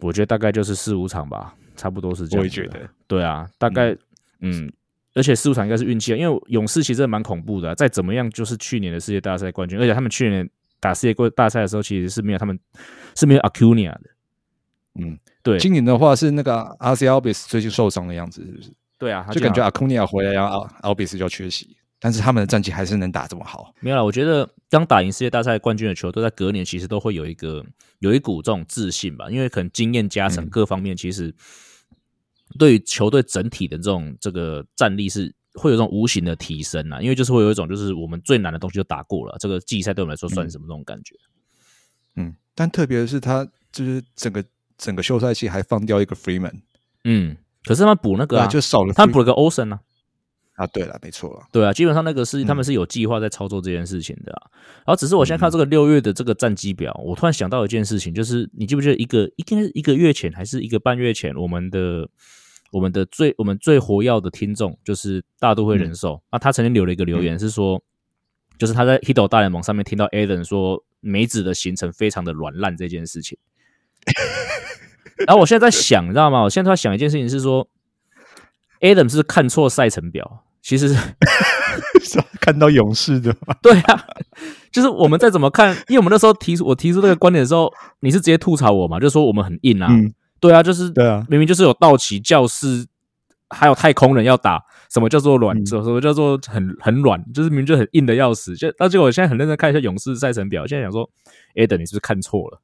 [0.00, 2.40] 我觉得大概就是四五场吧，差不多是这样。
[2.40, 3.96] 我也觉得，对啊，大概
[4.40, 4.68] 嗯
[5.14, 10.48] 而且四五场应该是运气啊，因为勇士其实蛮恐怖的啊、再怎么样就是去年的世界大赛冠军，而且他们去年
[10.80, 12.58] 打世界冠大赛的时候，其实是没有他们
[13.14, 14.10] 是没有 Acuna 的。
[14.98, 15.58] 嗯，对。
[15.58, 18.72] 今年的话是那个阿 C Albis 最近受伤的样子，是不是？
[18.98, 23.74] 对啊，他就感觉好 Acuna 回来，然后 Albis 就要缺席，但是他们的战绩还是能打这么好。
[23.80, 27.64] 没有啦，我觉得刚打赢世界大赛冠军的球队，在隔年其实都会有一个
[27.98, 30.50] 有一股这种自信吧，因为可能经验加成嗯。
[30.50, 31.34] 各方面，其实
[32.58, 41.16] 对于球队整体的这种这个战力是会有这种无形的提升啊，因为就是会有一种就是我们最难的东西就打过了，这个季赛对我们来说算什么那种感觉？
[42.14, 44.44] 嗯，但特别是他就是整个
[44.82, 46.60] 整个休赛期还放掉一个 Freeman，
[47.04, 49.80] 嗯，可是他们补那个啊，就少了他们补了个 Olsen 啊，
[50.56, 50.66] 啊。
[50.66, 52.46] 对了，没错了，对啊，基本上那个是嗯。
[52.46, 54.50] 他们是有计划在操作这件事情的、啊。
[54.78, 62.08] 然后只是我现在看这个六月的这个战绩表，我突然想到一件事情，就是你记不记得一个应该是一个月前还是一个半月前，我们的
[62.72, 67.80] 我们的最我们最活跃的听众就是大都会人寿，啊、他曾经留了一个留言是说，
[68.58, 73.38] 就是他在 Hito 大联盟上面听到 Alan 说梅子的行程非常的软烂这件事情。
[75.26, 76.42] 然后我现在在想，你知道吗？
[76.42, 77.68] 我现在在想一件事情是说
[78.80, 80.96] ，Adam 是看错赛程表，其实是
[82.40, 83.54] 看到勇士的吗？
[83.62, 84.04] 对啊，
[84.72, 89.88] 就是我们再怎么看，因为我们那时候提出我提出这个观点的时候，你是直接吐槽我嘛，就说我们很硬啊。
[89.90, 92.84] 嗯对啊，就是对啊明明就是有道奇、教室，
[93.50, 94.60] 还有太空人要打，
[94.92, 95.56] 什么叫做软？
[95.56, 97.24] 嗯什么什么叫做很很软？
[97.32, 98.56] 就是明明就很硬的要死。
[98.56, 101.08] 就那结果我现在很认真看一下勇士赛程表，现在想说
[101.54, 102.60] ，Adam 你是不是看错了？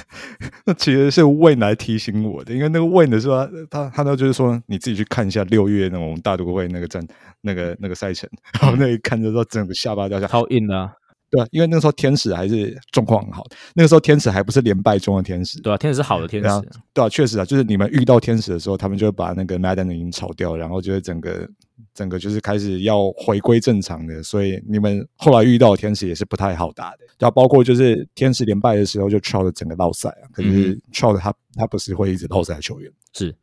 [0.64, 7.06] 那其实是 Wayne 来提醒我的，因为那个 Wayne 的时候，他他那就是说你自己去看一下六月那种大都会那个站
[7.42, 8.28] 那个那个赛程，
[8.60, 10.30] 然后那一看就说整个下巴掉下来。
[10.30, 10.90] 超硬的、啊，
[11.30, 16.62] 对啊，因为那个时候天使还是状况很好，那个时候天使还不是连败中的天使，对啊，天使是好的天使对啊，
[16.94, 21.48] 对啊，确实啊，就是你们遇到天使的时候，他们就会把那个 Madden 已经炒掉，然后就会整个
[21.94, 33.34] 整个就是开始要回归正常的，所以你们后来遇到的天使也是不太好打的，对啊，包括就是天使连败的时候就 Trout 整个落赛啊，可是 Trout 他他不是会一直落赛的球员，是，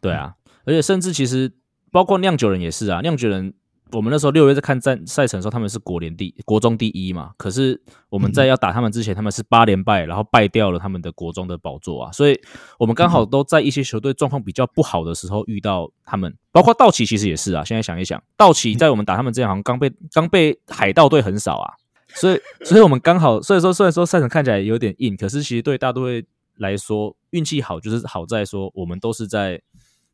[0.00, 1.52] 对啊，而且甚至其实
[1.90, 3.54] 包括酿酒人也是啊，酿酒人
[3.92, 12.38] 我们那时候六月在看战赛程的时候，他们是国联第国中第一嘛，可是我们在要打他们之前，他们是八连败，然后败掉了他们的国中的宝座啊，所以
[12.78, 21.74] 我们刚好都在一些球队状况比较不好的时候遇到他们，包括道奇其实也是啊，现在想一想，道奇在我们打他们之前好像刚被刚被海盗队横扫啊，
[22.14, 26.24] 所以 所以我们刚好，所以说虽然说赛程看起来有点硬，可是其实对大都会
[26.56, 29.60] 来说运气好，就是好在说我们都是在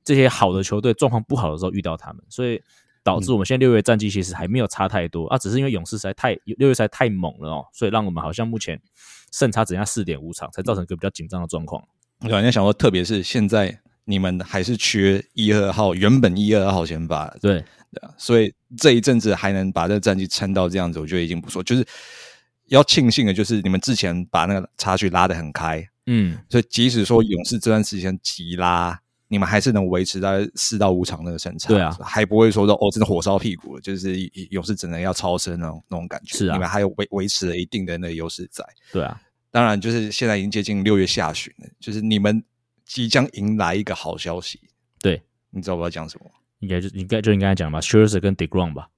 [0.04, 2.62] 这些好的球队状况不好的时候遇到他们，所以
[3.04, 8.80] 导致我们现在六月战绩其实还没有差太多啊，只是因为勇士实在太六月实在太猛了哦，所以让我们好像目前
[9.30, 11.80] 胜差只剩下四点五场，才造成一个比较紧张的状况。
[12.20, 17.62] 我突然想说，特别是现在你们还是缺一二号，原本一二号先发，对，
[17.92, 21.62] 对啊，所以这一阵子还能把这个战绩撑到这样子，我觉得已经不错。
[21.62, 21.86] 就是
[22.68, 28.98] 要庆幸的，就是你们之前把那个差距拉得很开，嗯，所以即使说勇士这段时间急拉，
[29.34, 34.16] 你们还是能维持在四到五场那个胜差，对啊还不会说到哦，真的火烧屁股了，就是
[34.50, 36.38] 勇士只能要超生那种那种感觉。
[36.38, 38.64] 是啊你们还有维维持了一定的那个优势在。
[38.92, 39.20] 对啊，
[39.50, 42.40] 当然，就是现在已经接近六月下旬了，就是你们
[42.84, 44.60] 即将迎来一个好消息，
[45.00, 45.20] 对，
[45.50, 46.32] 你知道我要讲什么吗？
[46.60, 48.88] 应该就应该就应该讲吧 s h i r z e r 跟 Degrom 吧，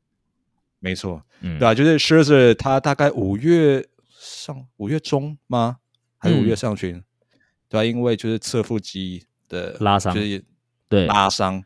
[0.79, 3.85] 没错，嗯，对啊，就是 Scherzer 他大概五月
[4.19, 5.79] 上五月中吗？
[6.19, 7.03] 还是五月嗯上旬？
[7.69, 10.45] 对啊，因为就是侧腹肌的拉伤就是
[10.89, 11.63] 对，拉伤，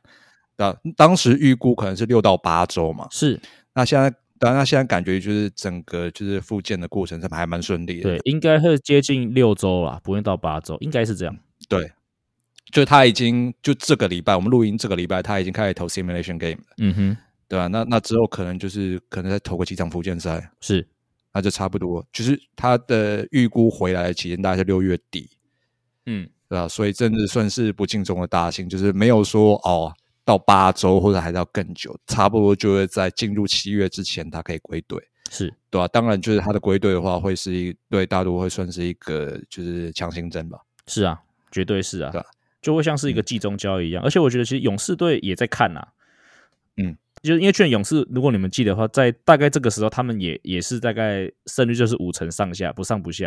[0.57, 3.07] 对啊，当时预估可能是六到八周嘛。
[3.11, 3.41] 是
[3.75, 8.03] 那现在，当然，他现在感觉就是整个就是复健的过程是还蛮顺利的。
[8.03, 11.37] 对，应该会接近六周啦，不会到八周，应该是这样。
[11.69, 11.93] 对，
[12.73, 17.17] 就他已经就这个礼拜，我们录音这个礼拜他已经开始投 simulation game 了，嗯哼，
[17.47, 20.87] 对吧、那那之后可能就是可能再投个几场复健赛，是
[21.33, 22.05] 那就差不多。
[22.13, 25.31] 就是他的预估回来的期间大概是六月底，
[26.07, 35.01] 嗯，对吧、所以真的算是不幸中的大幸，就是没有说哦到八周或者还要更久，差不多就会在进入七月之前他可以归队。
[35.31, 40.59] 是对吧、当然，就是他的归队的话，会是一对大都会算是一个就是强心针吧。
[40.89, 41.21] 是啊，
[41.53, 42.27] 绝对是啊对啊，
[42.61, 44.03] 就会像是一个季中交易一样。
[44.03, 45.93] 而且我觉得其实勇士队也在看呐、嗯，
[47.23, 53.27] 就是因为去年勇士，如果你们记得的话，在大概这个时候，他们也也是大概胜率就是五成上下，不上不下，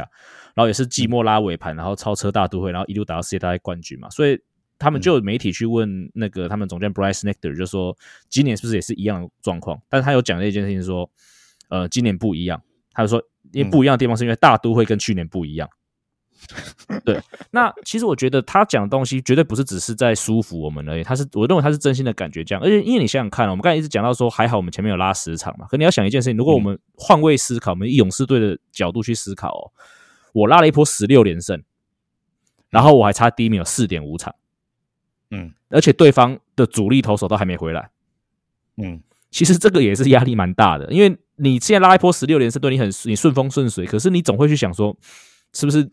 [0.55, 4.39] 然后也是季末拉尾盘，然后超车大都会，然后一路打到世界大赛冠军嘛，所以。
[4.79, 7.95] 他们就有媒体去问那个他们总监 Bryce Nectar，就说
[8.27, 9.81] 今年是不是也是一样的状况？
[9.87, 11.09] 但是他有讲了一件事情说，
[11.69, 12.61] 呃，今年不一样。
[12.91, 15.69] 他就说，因为不一样的地方是因为大都会跟去年不一样。
[17.05, 17.19] 对，
[17.51, 22.63] 那其实我觉得他讲的东西绝对不是只是在舒服我们而已，他是我认为他是真心的感觉这样。
[22.63, 29.71] 而且因为你想想看，我们刚才一直讲到说，还好我们前面有拉十场嘛，可你要想一件事情，如果我们换位思考，我们以勇士队的角度去思考哦，
[30.33, 31.63] 我拉了一波十六连胜，
[32.69, 34.35] 然后我还差第一名有四点五场，
[35.31, 35.53] 嗯。
[35.69, 37.89] 而且对方的主力投手都还没回来，
[38.77, 39.01] 嗯，
[39.31, 44.95] 其实这个也是压力蛮大的，因为你现在拉一波十六连胜，对你很你顺风顺水，可是你总会去想说，
[45.51, 45.89] 是不是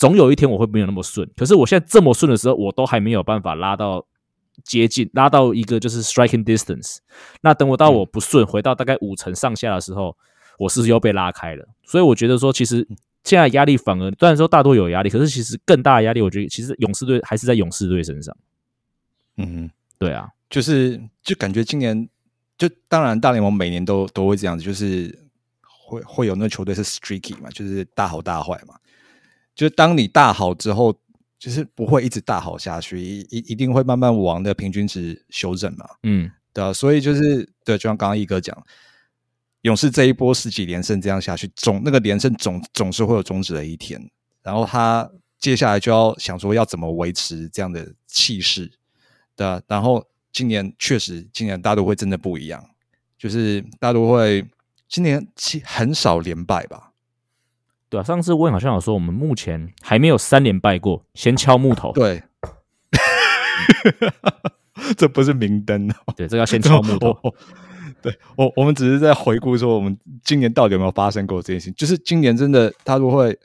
[0.00, 1.30] 总有一天我会没有那么顺？
[1.36, 4.06] 可是我现在这么顺的时候，我都还没有办法拉到
[4.64, 6.96] 接近，拉到一个就是 striking distance。
[7.42, 10.16] 那等我到我不顺，回到大概五成上下的时候，
[10.58, 11.68] 我是不是又被拉开了。
[11.84, 12.88] 所以我觉得说，其实
[13.24, 18.34] 现在压力反而虽然说大多有压力，可是其实更大的压力，我觉得其实勇士队还是在勇士队身上。
[19.36, 22.08] 嗯，对啊，就是就感觉今年
[22.56, 25.14] 就当然大联盟每年都都会这样子，就是
[25.60, 28.74] 会会有那个球队是 streaky 嘛，就是大好大坏嘛。
[29.60, 30.90] 就是当你大好之后，
[31.38, 35.84] 就是不会一直大好下去，一一一定会慢慢往的平均值修正嘛。
[36.02, 38.56] 嗯，对啊，所以就是对，就像刚刚一哥讲，
[39.60, 44.00] 勇士这一波十几连胜这样下去，总那个连胜总总是会有终止的一天。
[44.42, 45.06] 然后他
[45.38, 48.72] 接下来就要想说要怎么维持这样的气势，
[49.36, 49.60] 对啊。
[49.66, 50.02] 然后
[50.32, 52.64] 今年确实，今年大都会真的不一样，
[53.18, 54.42] 就是大都会
[54.88, 56.89] 今年其很少连败吧？
[57.90, 61.92] 对啊，上次问好像有说，我们目前还没有三连败过，先敲木头。
[61.92, 62.22] 对，
[64.96, 66.14] 这不是明灯哦。
[66.16, 67.14] 对，这要先敲木头。
[68.00, 71.74] 对我，我们只是在回顾说，我们今年到底有没有发生过这件事情？
[71.74, 73.36] 就是今年真的他都会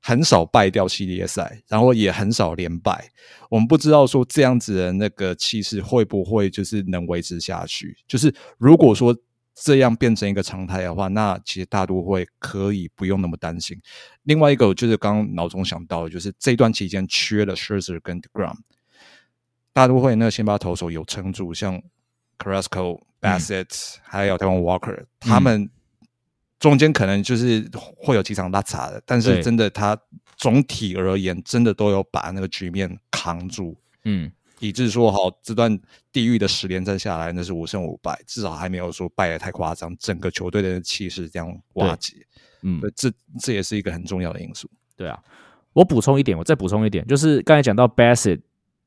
[0.00, 3.08] 很少败掉系列赛，然后也很少连败。
[3.48, 7.96] 我们不知道说这样子的那个气势会不会就是能维持下去？
[8.06, 9.16] 就是如果说
[9.54, 13.80] 这样变成一个常态的话，那其实大都会可以不用那么担心。
[14.24, 18.56] 另外一个就是刚刚脑中想到的，就是这段期间缺了 Scherzer 跟 Degrom，
[19.72, 21.82] 大都会那个先发投手有撑住，像
[22.38, 23.00] Carrasco。
[23.24, 25.70] Bassett 还有台湾 Walker，他们
[26.58, 29.98] 中间可能就是会有几场拉差的，但是真的他
[30.36, 35.78] 总体而言，真的都有把那个局面扛住，嗯，以致说好这段
[36.12, 42.14] 地狱的十连战下来，那是五胜五败，至少还没有说败的太夸张，整个球队的气势这样瓦解，
[42.62, 44.68] 嗯，这这也是一个很重要的因素。
[44.96, 45.18] 对啊，
[45.72, 48.40] 我补充一点，我再补充一点，就是刚才讲到 Bassett。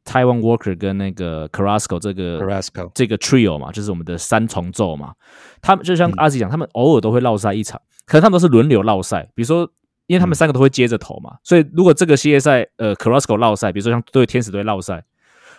[0.07, 5.13] Taiwan Walker 跟那个 Carrasco 这个 Carrasco 这个 trio 嘛，就是我们的三重奏嘛。
[5.61, 9.29] 他们就像阿吉讲，他们偶尔都会落赛一场，可能他们都是轮流落赛。
[9.35, 9.69] 比如说，
[10.05, 15.03] 因为他们三个都会接着投嘛，所以如果这个系列赛呃 Carrasco 落赛，比如说像对天使队落赛，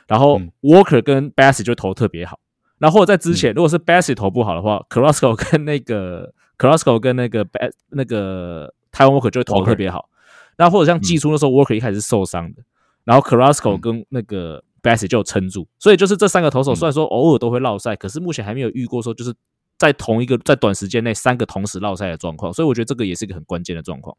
[0.09, 2.41] 然后 Walker 跟 Bassett 就投特别好。
[2.79, 10.09] 那或者在之前，如果是 Bassett 投不好的话，Carrasco 跟那个 Carrasco 跟那个 Bas 那个 Taiwan Walker 就会投特别好。
[10.57, 12.63] 那或者像季初那时候 Walker 一开始是受伤的。
[13.05, 19.35] 然后 Carrasco 跟那个 Bassett 就撑住，所以就是这三个投手虽然说偶尔都会落赛，可是目前还没有遇过说就是
[19.77, 24.17] 在同一个在短时间内三个同时落赛的状况，所以我觉得这个也是一个很关键的状况。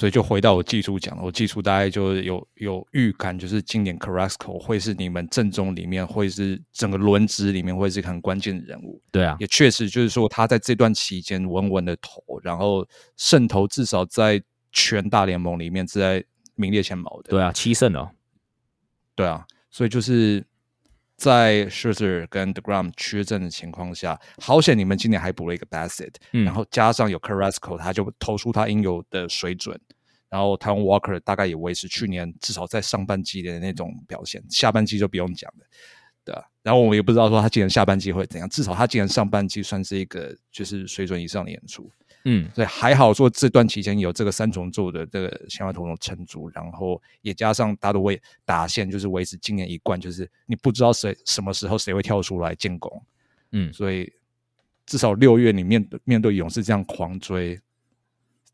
[0.00, 9.00] 嗯，所以就回到我技术讲了，我技术大概就有有预感，就是今年 Carrasco 会是你们正中里面，会是整个轮值里面会是很关键的人物。
[9.12, 12.86] 对啊，也确实就是说他在这段期间稳稳的投，然后
[13.16, 14.42] 胜投至少在
[14.72, 16.24] 全大联盟里面是在。
[16.56, 18.10] 名列前茅的，对啊，七胜哦，
[19.14, 20.44] 对啊，所以就是
[21.20, 29.78] 在 Scherzer 跟 d e g r a m 缺阵的情况下，好险你们今年还补了一个 Bassett，然后加上有 Carrasco，他就投出他应有的水准，
[30.30, 35.66] 然后台湾 Walker 大概也维持去年至少在上半季的那种表现，下半季就不用讲了，
[36.24, 41.92] 对啊，然后我们也不知道说他今年下半季会怎样，至少他今年上半季算是一个就是水准以上的演出。
[42.24, 53.02] 嗯，所以还好说这段期间有这个三重奏的这个先发投手撑住，然后也加上大都会打线，就是维持今年一贯，就是你不知道谁什么时候谁会跳出来进攻。
[53.52, 54.12] 嗯，所以
[54.84, 57.58] 至少六月你面对面对勇士这样狂追，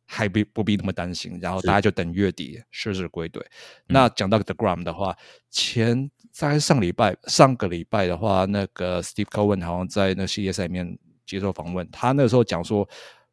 [0.05, 1.37] 还不不必那么担心。
[1.43, 3.45] 然后大家就等月底狮子归队。
[3.89, 5.17] 那讲到 The Gram 的话，
[5.51, 10.97] 前在上礼拜上个礼拜的话，那个 Steve Cohen 好像在那系列赛里面
[11.27, 12.89] 接受访问，他那时候讲说。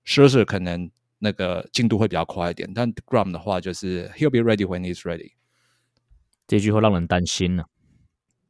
[0.05, 0.89] Scherzer 可能
[1.19, 5.31] 那个进度会比较快一点，但 Gram 的话就是 He'll be ready when he's ready。
[6.45, 7.65] 这句话让人担心了。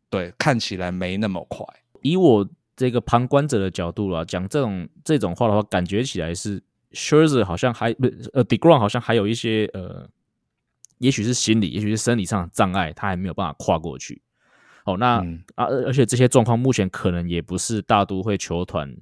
[0.09, 1.65] 对，看起来没那么快。
[2.01, 10.09] 以我这个旁观者的角度啊，讲这种这种话的话，感觉起来是 Scherzer 好像还不呃 Degrom 好像还有一些呃，
[10.97, 14.21] 也许是心理，也许是生理上的障碍，他还没有办法跨过去。
[14.85, 15.17] 哦，那
[15.55, 18.95] 啊，而且这些状况目前可能也不是大都会球团。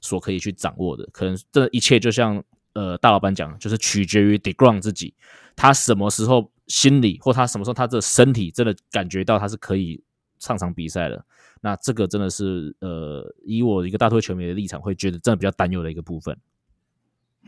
[0.00, 2.42] 所可以去掌握的，可能这一切就像
[2.74, 5.12] 呃大老板讲，就是取决于 Degrom 自己，
[5.56, 10.02] 他什么时候心理或他什么时候他的身体真的感觉到他是可以
[10.38, 11.24] 上场比赛的，
[11.60, 16.38] 那这个真的是呃以我一个大推球迷的立场，会觉得真的比较担忧的一个部分。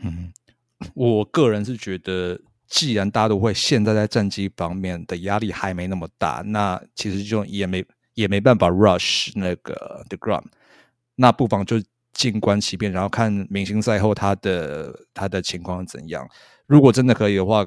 [0.03, 0.33] 嗯，
[0.93, 7.85] 我个人是觉得，既然大都会现在在战绩方面的压力还没那么大，那其实就也没
[8.15, 10.47] 也没办法 rush 那个 Deground，
[11.15, 11.81] 那不妨就。
[12.13, 16.27] 静观其变，然后看明星赛后他的他的情况怎样。
[16.67, 17.65] 如果真的可以的话，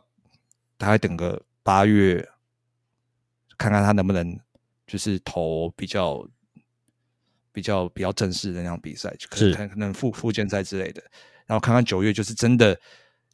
[0.77, 2.29] 大概等个八月，
[3.57, 4.39] 看看他能不能
[4.87, 6.29] 就是投比较
[7.53, 11.03] 比较比较正式的那样比赛，可能可能复复健赛之类的。
[11.47, 12.79] 然后看看九月，就是真的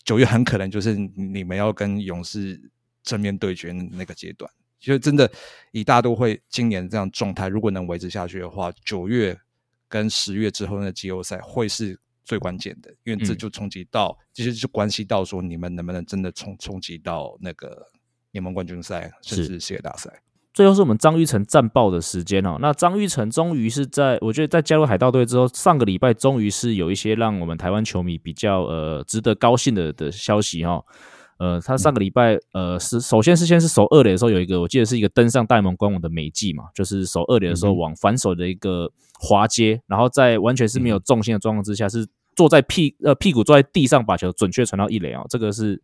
[0.05, 2.61] 九月很可能就是你们要跟勇士
[3.03, 4.51] 正面对决那个阶段。
[4.79, 5.31] 其实真的
[5.73, 9.39] 以大都会今年这样状态，如果能维持下去的话，九月。
[9.91, 17.89] 跟十月之后的季后赛会是最关键的，因为这就冲击到，其实就关系到说你们能不能真的冲冲击到那个
[18.31, 20.23] 联盟冠军赛，甚至世界大赛。
[20.53, 22.57] 最后是我们张玉成战报的时间哦。
[22.61, 30.85] 那张玉成终于是在，我觉得在加入海盗队之后，上个礼拜终于是有一些让我们台湾球迷比较呃值得高兴的的消息哈。
[31.41, 45.81] 呃，他上个礼拜呃是首先是先是守二垒的时候有一个，我记得是一个登上大联盟官网的美记嘛，就是守二垒的时候往反手的一个滑接，然后在完全是没有重心的状况之下，是坐在屁呃屁股坐在地上把球准确传到一垒啊，这个是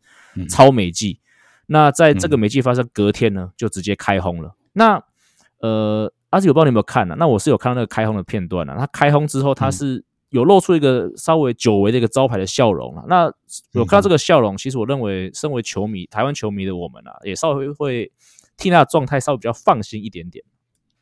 [0.51, 1.19] 超美记。
[1.69, 4.55] 那在这个美记发生隔天呢，就直接开轰了。
[4.75, 5.03] 那
[5.61, 7.17] 呃，阿志，我不知道你有没有看呢？
[7.19, 8.77] 那我是有看到那个开轰的片段啊。
[8.79, 10.05] 他开轰之后，他是。
[10.31, 13.05] 有露出一个稍微久违的一个招牌的笑容啊。
[13.09, 13.33] 那
[13.73, 18.11] 有看到这个笑容，其实我认为，身为球迷，台湾球迷的我们啊，也稍微会
[18.57, 20.45] 替他的状态稍微比较放心一点点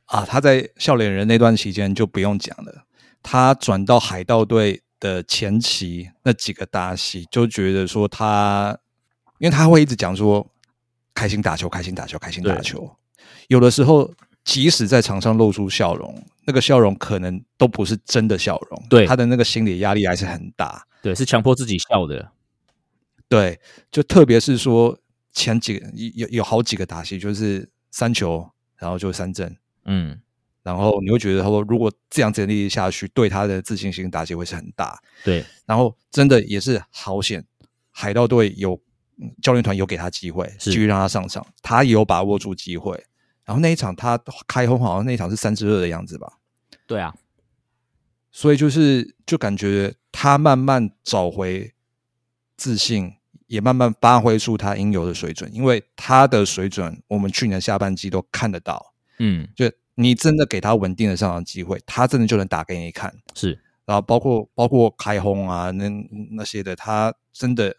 [0.06, 0.24] 啊。
[0.24, 2.84] 他在笑脸人那段期间就不用讲了，
[3.22, 8.78] 他转到海盗队的前期那几个大戏，就觉得说他，
[9.38, 10.46] 因为他会一直讲说
[11.14, 12.96] 开心打球，开心打球，开心打球。
[13.48, 14.10] 有的时候，
[14.44, 16.22] 即使在场上露出笑容。
[16.46, 19.06] 那个笑容可能都不是真的笑容，对。
[19.06, 22.32] 他的那个心理压力还是很大，对，是强迫自己笑的，
[23.30, 23.58] 对，
[23.90, 24.98] 就特别是说
[25.32, 30.20] 前几个有有好几个打戏，就是三球，然后就三振，嗯，
[30.62, 37.42] 然后你会觉得他说如果这样子力下去，对他的自信心打击会是很大，对，然后真的也是好险，
[37.90, 38.78] 海盗队有
[39.40, 43.02] 教练团有给他机会，继续让他上场，他也有把握住机会。
[43.44, 46.38] 然后那一场他开轰，好像那一场是三十二的样子吧？
[46.86, 47.14] 对啊，
[48.32, 51.74] 所以就是就感觉他慢慢找回
[52.56, 53.16] 自信，
[53.46, 55.54] 也慢慢发挥出他应有的水准。
[55.54, 58.94] 因为他的水准，我们去年下半季都看得到。
[59.18, 63.14] 嗯，就你真的给他稳定的上场机会，他真的就能打给你看。
[63.34, 65.88] 是，然后包括包括开轰啊，那
[66.30, 67.76] 那些的，他真的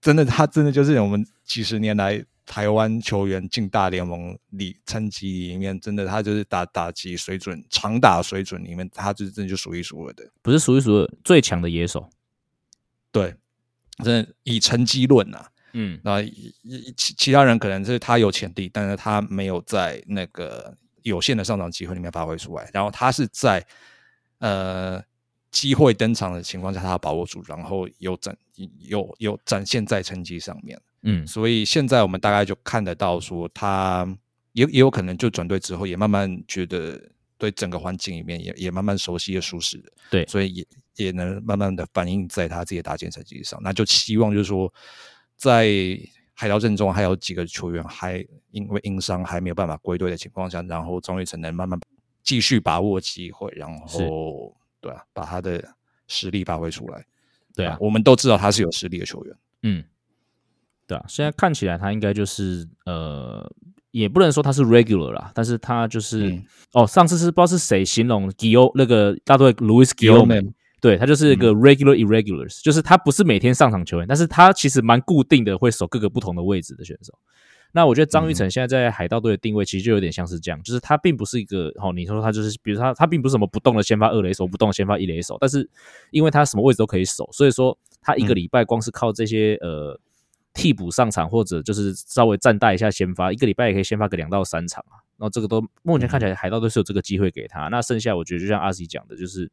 [0.00, 2.24] 真的他真的就是我们几十年来。
[2.46, 12.08] 台湾球员进大联盟里成绩里面，真的他就是打打击水准、长打水准里面，他就真的就数一数二的，不是数一数二最强的野手。
[13.10, 13.34] 对，
[14.04, 16.22] 真的以成绩论啊，嗯，那
[16.96, 23.66] 其其他人可能是他有潜力，但是他没有在那个有限的上场机会里面发挥出来，然后他是在
[24.38, 25.02] 呃
[25.50, 28.36] 机会登场的情况下，他把握住，然后有展
[28.80, 30.80] 有有展现在成绩上面。
[31.08, 34.04] 嗯，所以现在我们大概就看得到，说他
[34.52, 37.00] 也也有可能就转队之后，也慢慢觉得
[37.38, 43.56] 对整个环境里面也也慢慢熟悉也舒适的，对，所以也也能慢慢的反映在他自己的打建成绩上。
[43.62, 44.72] 那就希望就是说，
[45.36, 45.96] 在
[46.34, 51.78] 海盗阵中还有几个球员还因为因伤还没有办法归队的情况下，然后张玉成能慢慢
[52.24, 55.62] 继续把握机会，然后对啊，把他的
[56.08, 57.06] 实力发挥出来。
[57.54, 59.84] 对啊，我们都知道他是有实力的球员，嗯。
[60.86, 63.44] 对啊，现在看起来他应该就是呃，
[63.90, 66.40] 也不能说他是 regular 啦，但是他就是
[66.72, 77.12] 哦，上次是不知道是谁形容 Gio 那个大队 Louis Gio，对他就是一个 regular irregulars，就是他不是每天上场球员，但是他其实蛮固定的，会守各个不同的位置的选手。
[77.72, 85.68] 那我觉得张玉成现在在海盗队的定位其实就有点像是这样，就是他并不是一个哦，你说他就是比如他他并不是什么不动的先发二垒手，不动的先发一垒手，但是
[86.12, 89.98] 因为他什么位置都可以守，所以说他一个礼拜光是靠这些呃。
[90.56, 94.98] 替补上场或者就是稍微暂代一下先发，一个礼拜也可以先发个两到三场啊。
[95.18, 97.68] 然后这个都目前看起来海盗队是有这个机会给他。
[97.68, 99.50] 那剩下我觉得就像阿 C 讲的，就是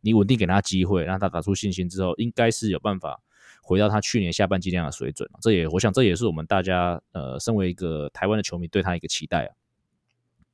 [0.00, 3.20] 你稳定给他机会，让他打出信心之后，应该是有办法
[3.62, 5.28] 回到他去年下半季那样的水准。
[5.40, 9.50] 这也我想这也是我们大家呃身为一个台湾的球迷对他一个期待啊。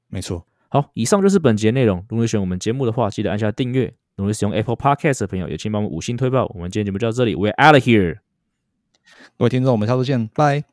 [0.09, 0.47] 没错。
[0.68, 2.05] 好，以上就是本节内容。
[2.09, 3.95] 如果喜欢我们节目的话，记得按下订阅。
[4.16, 6.47] 如果使用 Apple Podcast 的朋友，也请帮我们五星推报。
[6.55, 8.24] 我们今天节目就到这里，We're out of here。
[9.39, 10.65] 各位听众，我们下周见，拜。